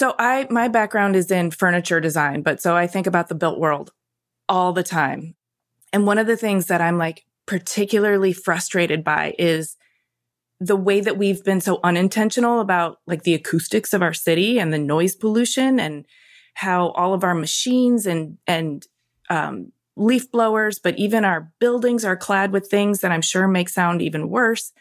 [0.00, 3.58] So I my background is in furniture design, but so I think about the built
[3.58, 3.92] world
[4.48, 5.34] all the time.
[5.92, 9.76] And one of the things that I'm like particularly frustrated by is
[10.58, 14.72] the way that we've been so unintentional about like the acoustics of our city and
[14.72, 16.06] the noise pollution and
[16.54, 18.86] how all of our machines and and
[19.28, 23.68] um, leaf blowers, but even our buildings are clad with things that I'm sure make
[23.68, 24.72] sound even worse.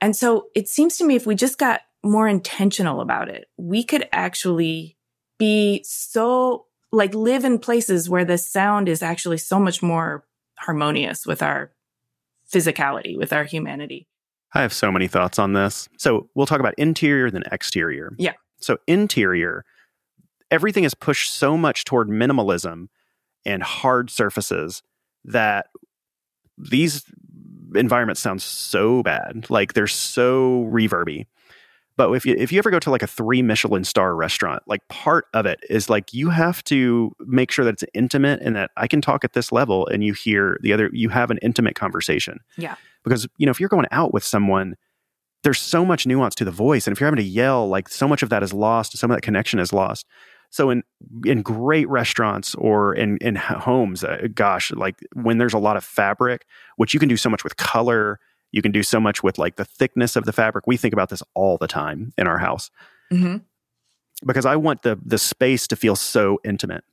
[0.00, 3.82] And so it seems to me if we just got more intentional about it, we
[3.82, 4.96] could actually
[5.38, 10.24] be so like live in places where the sound is actually so much more
[10.58, 11.72] harmonious with our
[12.50, 14.06] physicality, with our humanity.
[14.52, 15.88] I have so many thoughts on this.
[15.98, 18.14] So we'll talk about interior then exterior.
[18.18, 18.34] Yeah.
[18.60, 19.64] So interior,
[20.50, 22.88] everything is pushed so much toward minimalism
[23.44, 24.82] and hard surfaces
[25.24, 25.66] that
[26.56, 27.04] these
[27.74, 29.46] environments sound so bad.
[29.50, 31.26] Like they're so reverby.
[31.96, 34.86] But if you if you ever go to like a three Michelin star restaurant, like
[34.88, 38.72] part of it is like you have to make sure that it's intimate and that
[38.76, 41.76] I can talk at this level and you hear the other you have an intimate
[41.76, 42.40] conversation.
[42.56, 42.74] Yeah.
[43.04, 44.74] Because you know, if you're going out with someone,
[45.44, 46.86] there's so much nuance to the voice.
[46.86, 49.16] And if you're having to yell, like so much of that is lost, some of
[49.16, 50.06] that connection is lost.
[50.50, 50.82] So in
[51.24, 55.84] in great restaurants or in in homes, uh, gosh, like when there's a lot of
[55.84, 56.44] fabric,
[56.76, 58.18] which you can do so much with color
[58.54, 60.66] you can do so much with like the thickness of the fabric.
[60.66, 62.70] We think about this all the time in our house.
[63.12, 63.38] Mm-hmm.
[64.26, 66.84] because I want the the space to feel so intimate.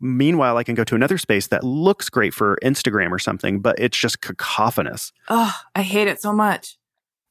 [0.00, 3.78] Meanwhile, I can go to another space that looks great for Instagram or something, but
[3.78, 5.12] it's just cacophonous.
[5.28, 6.76] Oh, I hate it so much.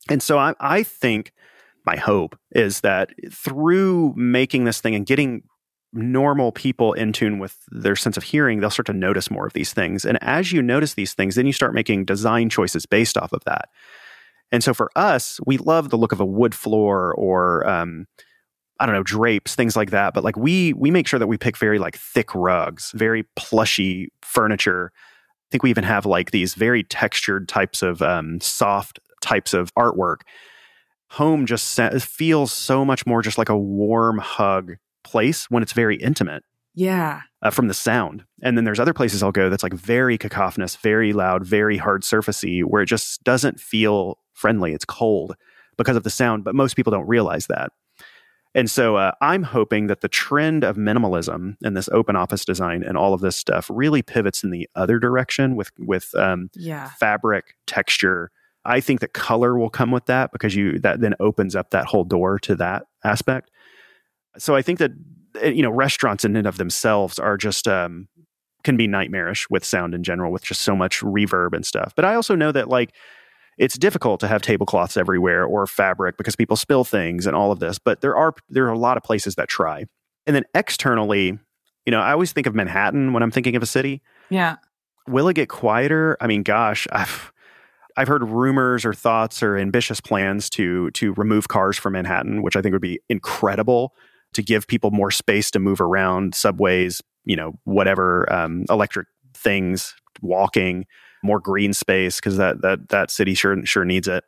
[0.10, 1.32] And so I, I think
[1.86, 5.44] my hope is that through making this thing and getting
[5.94, 9.54] normal people in tune with their sense of hearing, they'll start to notice more of
[9.54, 10.06] these things.
[10.06, 13.44] And as you notice these things, then you start making design choices based off of
[13.46, 13.70] that.
[14.52, 18.06] And so for us, we love the look of a wood floor or um,
[18.80, 20.14] I don't know drapes, things like that.
[20.14, 24.12] But like we we make sure that we pick very like thick rugs, very plushy
[24.22, 24.92] furniture.
[24.96, 29.74] I think we even have like these very textured types of um, soft types of
[29.76, 30.22] artwork.
[31.12, 35.96] Home just feels so much more just like a warm hug place when it's very
[35.98, 36.44] intimate.
[36.76, 37.22] Yeah.
[37.42, 38.26] Uh, from the sound.
[38.42, 42.02] And then there's other places I'll go that's like very cacophonous, very loud, very hard
[42.02, 44.74] surfacey, where it just doesn't feel friendly.
[44.74, 45.36] It's cold
[45.78, 47.72] because of the sound, but most people don't realize that.
[48.56, 52.84] And so uh, I'm hoping that the trend of minimalism and this open office design
[52.84, 56.90] and all of this stuff really pivots in the other direction with with um, yeah.
[56.90, 58.32] fabric texture.
[58.66, 61.86] I think that color will come with that because you that then opens up that
[61.86, 63.50] whole door to that aspect.
[64.38, 64.92] So I think that
[65.42, 68.08] eh, you know restaurants in and of themselves are just um,
[68.64, 71.94] can be nightmarish with sound in general with just so much reverb and stuff.
[71.96, 72.94] But I also know that like
[73.58, 77.60] it's difficult to have tablecloths everywhere or fabric because people spill things and all of
[77.60, 77.78] this.
[77.78, 79.86] But there are there are a lot of places that try.
[80.26, 81.38] And then externally,
[81.86, 84.02] you know, I always think of Manhattan when I'm thinking of a city.
[84.30, 84.56] Yeah.
[85.08, 86.18] Will it get quieter?
[86.22, 87.32] I mean, gosh, I've
[87.96, 92.56] I've heard rumors or thoughts or ambitious plans to to remove cars from Manhattan, which
[92.56, 93.94] I think would be incredible
[94.34, 99.96] to give people more space to move around, subways, you know, whatever um, electric things,
[100.22, 100.86] walking,
[101.24, 104.24] more green space because that that that city sure sure needs it.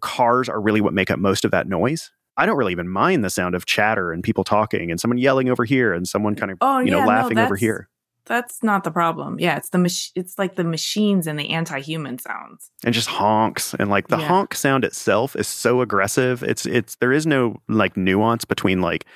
[0.00, 2.10] Cars are really what make up most of that noise.
[2.36, 5.48] I don't really even mind the sound of chatter and people talking and someone yelling
[5.50, 7.88] over here and someone kind of oh, you know laughing no, over here.
[8.28, 9.40] That's not the problem.
[9.40, 12.70] Yeah, it's the mach- it's like the machines and the anti-human sounds.
[12.84, 14.28] And just honks and like the yeah.
[14.28, 16.42] honk sound itself is so aggressive.
[16.42, 19.06] It's it's there is no like nuance between like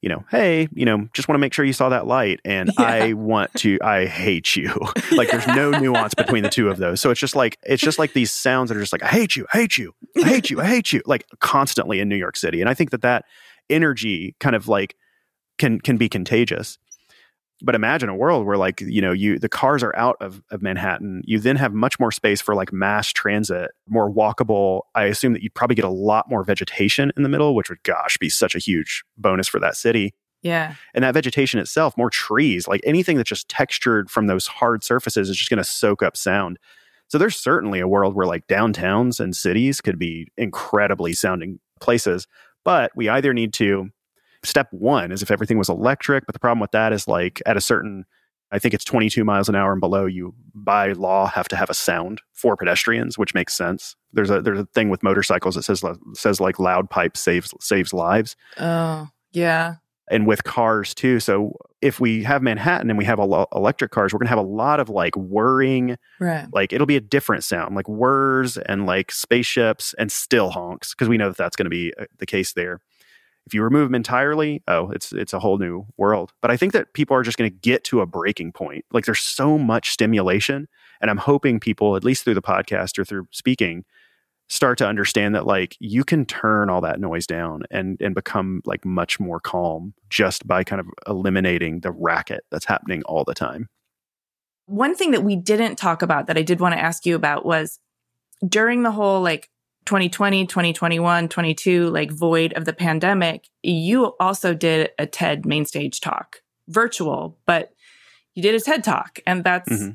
[0.00, 2.40] you know, hey, you know, just want to make sure you saw that light.
[2.44, 2.84] And yeah.
[2.84, 4.72] I want to, I hate you.
[5.12, 7.00] like there's no nuance between the two of those.
[7.00, 9.34] So it's just like, it's just like these sounds that are just like, I hate
[9.36, 12.36] you, I hate you, I hate you, I hate you, like constantly in New York
[12.36, 12.60] City.
[12.60, 13.24] And I think that that
[13.68, 14.94] energy kind of like
[15.58, 16.78] can, can be contagious
[17.62, 20.62] but imagine a world where like you know you the cars are out of, of
[20.62, 21.22] manhattan.
[21.24, 24.82] You then have much more space for like mass transit more walkable.
[24.94, 27.82] I assume that you'd probably get a lot more vegetation in the middle which would
[27.82, 30.14] gosh be such a huge bonus for that city.
[30.42, 30.74] Yeah.
[30.94, 35.28] And that vegetation itself more trees like anything that's just textured from those hard surfaces
[35.28, 36.58] is just going to soak up sound.
[37.08, 42.28] So there's certainly a world where like downtowns and cities could be incredibly sounding places
[42.68, 43.88] but we either need to
[44.44, 46.26] step one is if everything was electric.
[46.26, 48.04] But the problem with that is like at a certain,
[48.50, 51.70] I think it's 22 miles an hour and below, you by law have to have
[51.70, 53.96] a sound for pedestrians, which makes sense.
[54.12, 55.82] There's a there's a thing with motorcycles that says
[56.14, 58.36] says like loud pipe saves saves lives.
[58.58, 59.76] Oh yeah.
[60.10, 61.20] And with cars too.
[61.20, 64.42] So if we have Manhattan and we have lo- electric cars, we're gonna have a
[64.42, 65.98] lot of like whirring.
[66.18, 66.46] Right.
[66.50, 71.08] Like it'll be a different sound, like whirs and like spaceships and still honks because
[71.08, 72.80] we know that that's going to be uh, the case there.
[73.48, 76.34] If you remove them entirely, oh, it's it's a whole new world.
[76.42, 78.84] But I think that people are just going to get to a breaking point.
[78.92, 80.68] Like there's so much stimulation,
[81.00, 83.86] and I'm hoping people, at least through the podcast or through speaking,
[84.50, 88.60] start to understand that like you can turn all that noise down and and become
[88.66, 93.32] like much more calm just by kind of eliminating the racket that's happening all the
[93.32, 93.70] time.
[94.66, 97.46] One thing that we didn't talk about that I did want to ask you about
[97.46, 97.80] was
[98.46, 99.48] during the whole like
[99.88, 106.02] 2020, 2021, 22, like void of the pandemic, you also did a TED main stage
[106.02, 107.72] talk, virtual, but
[108.34, 109.20] you did a TED talk.
[109.26, 109.92] And that's mm-hmm.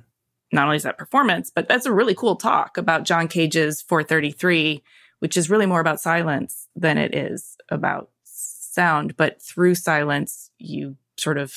[0.51, 4.81] not only is that performance, but that's a really cool talk about John Cage's 433,
[5.19, 9.15] which is really more about silence than it is about sound.
[9.15, 11.53] But through silence, you sort of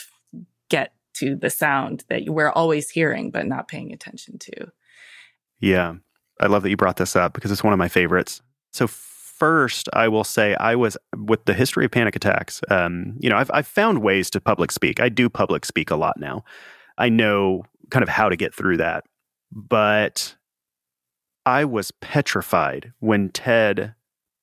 [0.69, 4.73] get to the sound that we're always hearing, but not paying attention to.
[5.59, 5.95] Yeah.
[6.41, 8.43] I love that you brought this up because it's one of my favorites.
[8.73, 12.61] So first, I will say I was with the history of panic attacks.
[12.71, 15.01] Um, you know, I've, I've found ways to public speak.
[15.01, 16.45] I do public speak a lot now.
[16.99, 19.05] I know kind of how to get through that,
[19.53, 20.37] but
[21.45, 23.95] I was petrified when Ted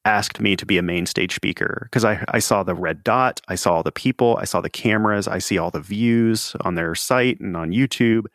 [0.06, 3.42] asked me to be a main stage speaker because I, I saw the red dot,
[3.48, 6.76] I saw all the people, I saw the cameras, I see all the views on
[6.76, 8.26] their site and on YouTube.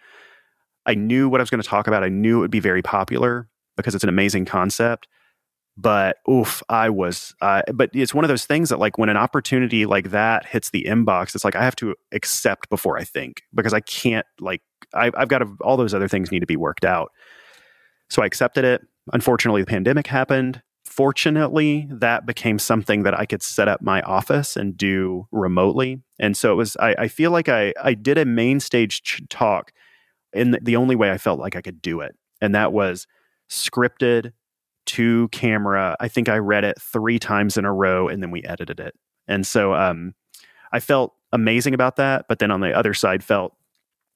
[0.89, 2.03] I knew what I was going to talk about.
[2.03, 5.07] I knew it would be very popular because it's an amazing concept.
[5.79, 7.35] but oof, I was.
[7.41, 10.71] Uh, but it's one of those things that, like, when an opportunity like that hits
[10.71, 14.27] the inbox, it's like I have to accept before I think because I can't.
[14.41, 14.61] Like,
[14.93, 17.13] I, I've got to, all those other things need to be worked out.
[18.11, 18.83] So I accepted it.
[19.13, 20.63] Unfortunately, the pandemic happened.
[20.85, 26.01] Fortunately, that became something that I could set up my office and do remotely.
[26.19, 26.77] And so it was.
[26.79, 29.71] I, I feel like I I did a main stage ch- talk
[30.33, 33.07] in the, only way I felt like I could do it, and that was
[33.49, 34.33] scripted
[34.89, 35.97] to camera.
[36.01, 38.95] I think I read it three times in a row and then we edited it.
[39.27, 40.15] And so um,
[40.73, 42.25] I felt amazing about that.
[42.27, 43.55] But then on the other side, felt,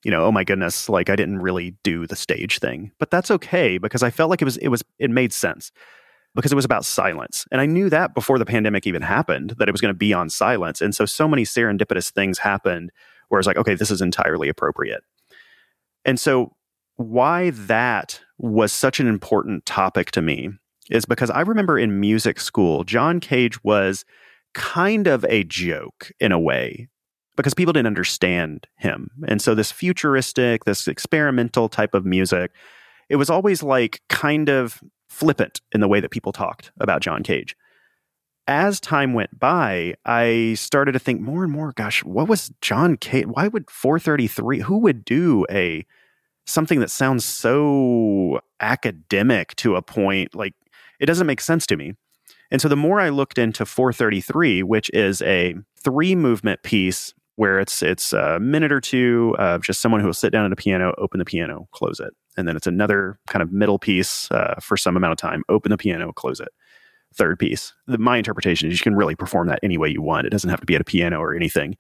[0.03, 2.91] you know, oh my goodness, like I didn't really do the stage thing.
[2.99, 5.73] But that's okay because I felt like it was, it was, it made sense
[6.35, 7.45] because it was about silence.
[7.53, 10.15] And I knew that before the pandemic even happened, that it was going to be
[10.15, 10.81] on silence.
[10.81, 12.93] And so, so many serendipitous things happened
[13.29, 15.03] where it's like, okay, this is entirely appropriate.
[16.05, 16.55] And so,
[16.97, 20.51] why that was such an important topic to me
[20.91, 24.05] is because I remember in music school, John Cage was
[24.55, 26.89] kind of a joke in a way
[27.37, 29.11] because people didn't understand him.
[29.27, 32.51] And so this futuristic, this experimental type of music,
[33.09, 37.23] it was always like kind of flippant in the way that people talked about John
[37.23, 37.57] Cage.
[38.49, 42.97] As time went by, I started to think more and more, gosh, what was John
[42.97, 43.27] Cage?
[43.27, 45.87] Why would 433, who would do a
[46.47, 50.55] something that sounds so academic to a point like
[51.01, 51.95] it doesn't make sense to me.
[52.51, 57.59] And so the more I looked into 433, which is a three movement piece where
[57.59, 60.57] it's it's a minute or two of just someone who will sit down at a
[60.57, 64.55] piano, open the piano, close it, and then it's another kind of middle piece uh,
[64.61, 66.49] for some amount of time, open the piano, close it.
[67.15, 67.73] Third piece.
[67.87, 70.27] The, my interpretation is you can really perform that any way you want.
[70.27, 71.77] It doesn't have to be at a piano or anything.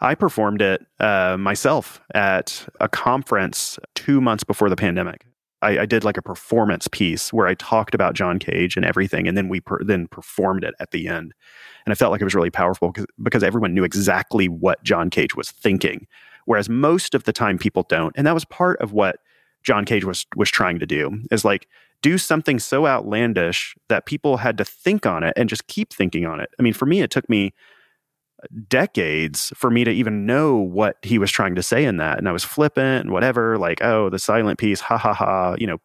[0.00, 5.26] I performed it uh, myself at a conference two months before the pandemic.
[5.62, 9.26] I, I, did like a performance piece where I talked about John Cage and everything,
[9.26, 11.32] and then we per, then performed it at the end.
[11.86, 12.92] And I felt like it was really powerful
[13.22, 16.06] because everyone knew exactly what John Cage was thinking,
[16.44, 18.14] whereas most of the time people don't.
[18.18, 19.16] And that was part of what
[19.62, 21.68] John Cage was was trying to do is like
[22.02, 26.26] do something so outlandish that people had to think on it and just keep thinking
[26.26, 26.50] on it.
[26.58, 27.52] I mean, for me, it took me
[28.68, 32.18] decades for me to even know what he was trying to say in that.
[32.18, 35.66] And I was flippant and whatever, like, oh, the silent piece, ha ha ha, you
[35.66, 35.78] know,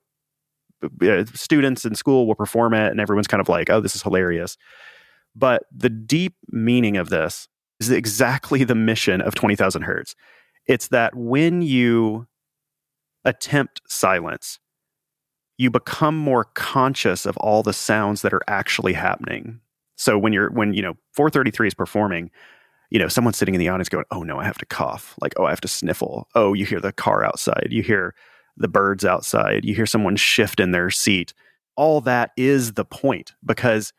[1.08, 4.04] uh, students in school will perform it and everyone's kind of like, oh, this is
[4.04, 4.58] hilarious.
[5.36, 7.48] But the deep meaning of this
[7.80, 10.16] is exactly the mission of 20,000 Hertz.
[10.68, 12.28] It's that when you
[13.26, 14.60] attempt silence,
[15.62, 19.60] you become more conscious of all the sounds that are actually happening.
[19.96, 22.32] So when you're when you know 433 is performing,
[22.90, 25.34] you know someone's sitting in the audience going, "Oh no, I have to cough." Like,
[25.38, 27.68] "Oh, I have to sniffle." Oh, you hear the car outside.
[27.70, 28.16] You hear
[28.58, 29.64] the birds outside.
[29.64, 31.36] You hear someone shift in their seat.
[31.76, 33.94] All that is the point because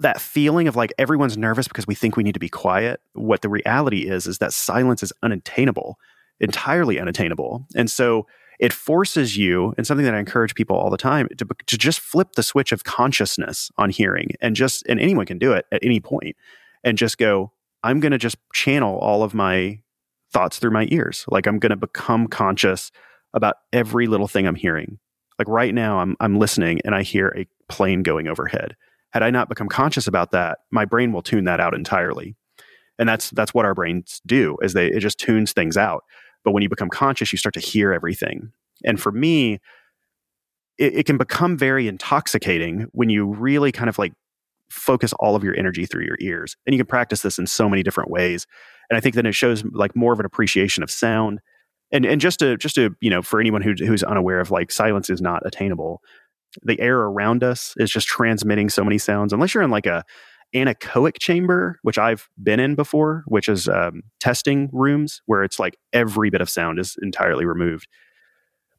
[0.00, 3.00] that feeling of like everyone's nervous because we think we need to be quiet.
[3.12, 5.96] What the reality is is that silence is unattainable,
[6.40, 7.68] entirely unattainable.
[7.76, 8.26] And so
[8.58, 12.00] it forces you, and something that I encourage people all the time, to, to just
[12.00, 15.82] flip the switch of consciousness on hearing and just, and anyone can do it at
[15.82, 16.36] any point,
[16.82, 17.52] and just go,
[17.82, 19.80] I'm going to just channel all of my
[20.32, 21.24] thoughts through my ears.
[21.28, 22.90] Like I'm going to become conscious
[23.34, 24.98] about every little thing I'm hearing.
[25.38, 28.76] Like right now, I'm, I'm listening and I hear a plane going overhead.
[29.10, 32.36] Had I not become conscious about that, my brain will tune that out entirely.
[32.98, 36.04] And that's that's what our brains do is they it just tunes things out.
[36.44, 38.52] But when you become conscious, you start to hear everything.
[38.84, 39.60] And for me,
[40.78, 44.12] it, it can become very intoxicating when you really kind of like
[44.70, 46.56] focus all of your energy through your ears.
[46.66, 48.46] And you can practice this in so many different ways.
[48.90, 51.40] And I think that it shows like more of an appreciation of sound.
[51.92, 54.72] And and just to just to, you know, for anyone who, who's unaware of like
[54.72, 56.00] silence is not attainable.
[56.62, 59.32] The air around us is just transmitting so many sounds.
[59.32, 60.04] Unless you're in like a
[60.54, 65.76] anechoic chamber, which I've been in before, which is um, testing rooms where it's like
[65.92, 67.88] every bit of sound is entirely removed.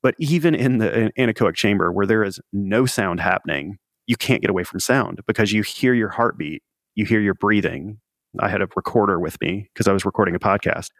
[0.01, 4.49] But even in the anechoic chamber where there is no sound happening, you can't get
[4.49, 6.63] away from sound because you hear your heartbeat,
[6.93, 7.99] you hear your breathing.
[8.39, 10.91] I had a recorder with me because I was recording a podcast.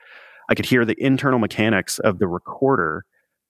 [0.50, 3.06] I could hear the internal mechanics of the recorder.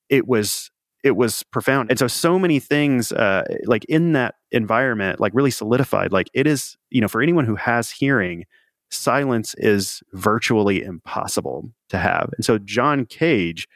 [0.10, 0.72] It was
[1.06, 1.92] it was profound.
[1.92, 6.12] And so, so many things, uh, like in that environment, like really solidified.
[6.12, 8.46] Like it is, you know, for anyone who has hearing,
[8.90, 12.32] silence is virtually impossible to have.
[12.36, 13.68] And so, John Cage,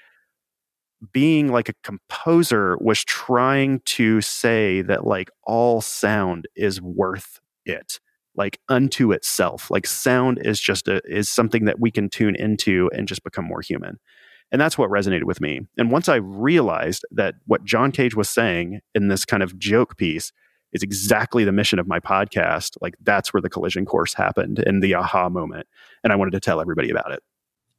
[1.14, 8.00] being like a composer, was trying to say that like all sound is worth it
[8.36, 12.90] like unto itself like sound is just a is something that we can tune into
[12.94, 14.00] and just become more human
[14.52, 15.62] and that's what resonated with me.
[15.78, 19.98] And once I realized that what John Cage was saying in this kind of joke
[19.98, 20.32] piece
[20.74, 22.78] is exactly the mission of my podcast.
[22.82, 25.68] Like that's where the collision course happened and the aha moment.
[26.04, 27.24] And I wanted to tell everybody about it.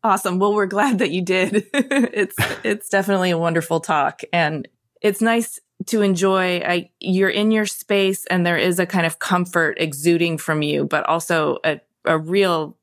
[0.03, 0.39] Awesome.
[0.39, 1.69] Well, we're glad that you did.
[1.75, 4.67] it's it's definitely a wonderful talk and
[5.03, 9.19] it's nice to enjoy I, you're in your space and there is a kind of
[9.19, 12.77] comfort exuding from you but also a, a real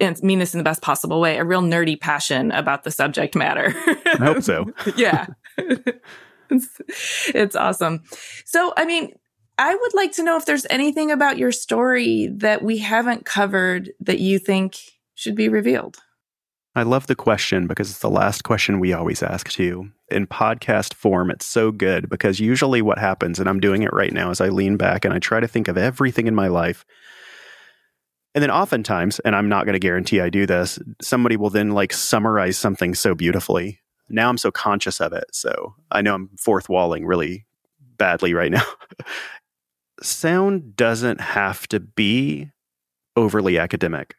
[0.00, 3.34] and mean this in the best possible way a real nerdy passion about the subject
[3.34, 5.26] matter i hope so yeah
[6.50, 6.80] it's,
[7.34, 8.02] it's awesome
[8.44, 9.12] so i mean
[9.58, 13.90] i would like to know if there's anything about your story that we haven't covered
[14.00, 14.78] that you think
[15.14, 15.98] should be revealed
[16.76, 19.90] I love the question because it's the last question we always ask too.
[20.08, 24.12] In podcast form, it's so good because usually what happens, and I'm doing it right
[24.12, 26.84] now, is I lean back and I try to think of everything in my life.
[28.34, 31.70] And then oftentimes, and I'm not going to guarantee I do this, somebody will then
[31.70, 33.80] like summarize something so beautifully.
[34.08, 35.24] Now I'm so conscious of it.
[35.32, 37.46] So I know I'm fourth walling really
[37.96, 38.64] badly right now.
[40.02, 42.50] Sound doesn't have to be
[43.16, 44.14] overly academic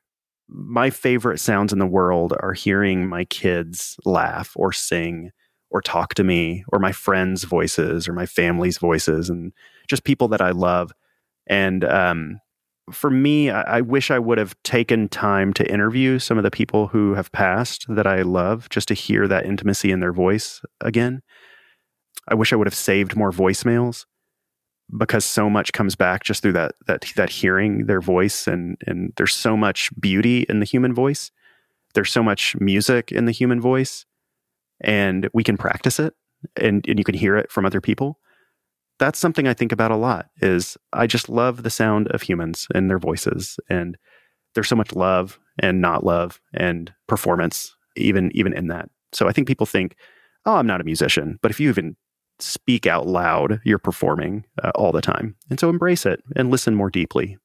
[0.51, 5.32] my favorite sounds in the world are hearing my kids laugh or sing
[5.70, 9.53] or talk to me or my friends' voices or my family's voices and
[9.88, 10.91] just people that I love.
[11.47, 12.41] And um,
[12.92, 16.52] for me, I, I, wish I would have taken time to interview some of the
[16.52, 20.62] people who have passed that I love just to hear that intimacy in their voice
[20.80, 21.22] again.
[22.28, 24.06] I wish I would have saved more voicemails
[24.98, 29.14] because so much comes back just through that that that hearing their voice and and
[29.16, 31.32] there's so much beauty in the human voice
[31.94, 34.06] there's so much music in the human voice
[34.82, 36.14] and we can practice it
[36.58, 38.20] and, and you can hear it from other people
[39.02, 42.68] that's something i think about a lot is i just love the sound of humans
[42.74, 43.97] and their voices and
[44.54, 49.34] there's so much love and not love and performance even even in that so i
[49.34, 49.95] think people think
[50.45, 51.95] oh i'm not a musician but if you even
[52.41, 55.36] speak out loud, you're performing uh, all the time.
[55.49, 57.38] And so embrace it and listen more deeply.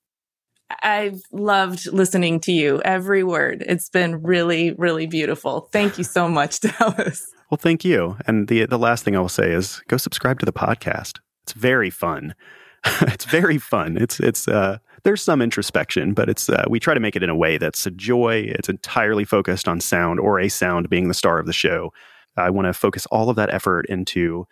[0.82, 3.64] I've loved listening to you, every word.
[3.66, 5.68] It's been really, really beautiful.
[5.72, 7.24] Thank you so much, Dallas.
[7.50, 8.16] Well, thank you.
[8.26, 11.20] And the the last thing I will say is go subscribe to the podcast.
[11.46, 12.34] It's very fun.
[13.02, 13.96] it's very fun.
[13.96, 17.30] It's it's uh there's some introspection, but it's uh, we try to make it in
[17.30, 18.46] a way that's a joy.
[18.48, 21.92] It's entirely focused on sound or a sound being the star of the show.
[22.36, 24.48] I want to focus all of that effort into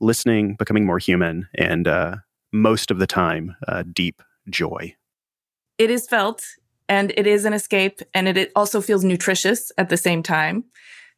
[0.00, 2.16] listening, becoming more human, and uh,
[2.52, 4.20] most of the time, uh, deep
[4.50, 4.96] joy.
[5.78, 6.42] It is felt
[6.88, 10.64] and it is an escape, and it, it also feels nutritious at the same time.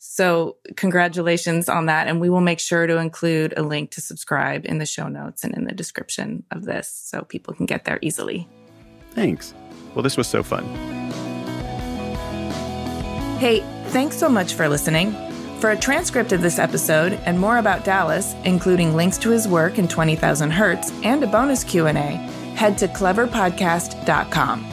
[0.06, 2.08] So, congratulations on that.
[2.08, 5.42] And we will make sure to include a link to subscribe in the show notes
[5.42, 8.46] and in the description of this so people can get there easily.
[9.12, 9.54] Thanks.
[9.94, 10.64] Well, this was so fun.
[13.38, 15.12] Hey, thanks so much for listening.
[15.58, 19.78] For a transcript of this episode and more about Dallas, including links to his work
[19.78, 21.92] in 20,000 Hertz and a bonus Q&A,
[22.54, 24.66] head to cleverpodcast.com.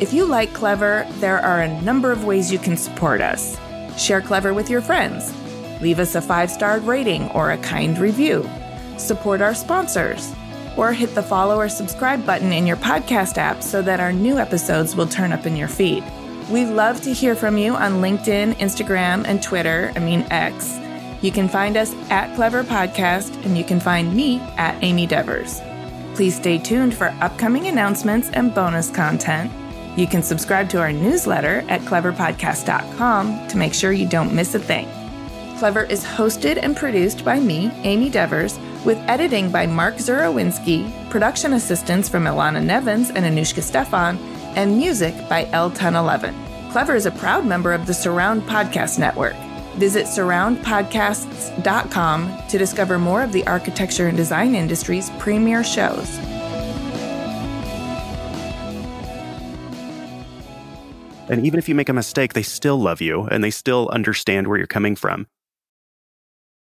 [0.00, 3.58] If you like Clever, there are a number of ways you can support us.
[3.98, 5.34] Share Clever with your friends.
[5.80, 8.48] Leave us a five-star rating or a kind review.
[8.96, 10.32] Support our sponsors.
[10.76, 14.38] Or hit the follow or subscribe button in your podcast app so that our new
[14.38, 16.04] episodes will turn up in your feed.
[16.50, 19.92] We love to hear from you on LinkedIn, Instagram, and Twitter.
[19.96, 20.78] I mean, X.
[21.20, 25.60] You can find us at Clever Podcast, and you can find me at Amy Devers.
[26.14, 29.52] Please stay tuned for upcoming announcements and bonus content.
[29.98, 34.60] You can subscribe to our newsletter at cleverpodcast.com to make sure you don't miss a
[34.60, 34.88] thing.
[35.58, 41.54] Clever is hosted and produced by me, Amy Devers, with editing by Mark Zurawinski, production
[41.54, 44.18] assistance from Ilana Nevins and Anouchka Stephan,
[44.54, 46.32] and music by El Ten Eleven.
[46.70, 49.34] Clever is a proud member of the Surround Podcast Network.
[49.78, 56.37] Visit surroundpodcasts.com to discover more of the architecture and design industry's premier shows.
[61.28, 64.48] And even if you make a mistake, they still love you and they still understand
[64.48, 65.26] where you're coming from.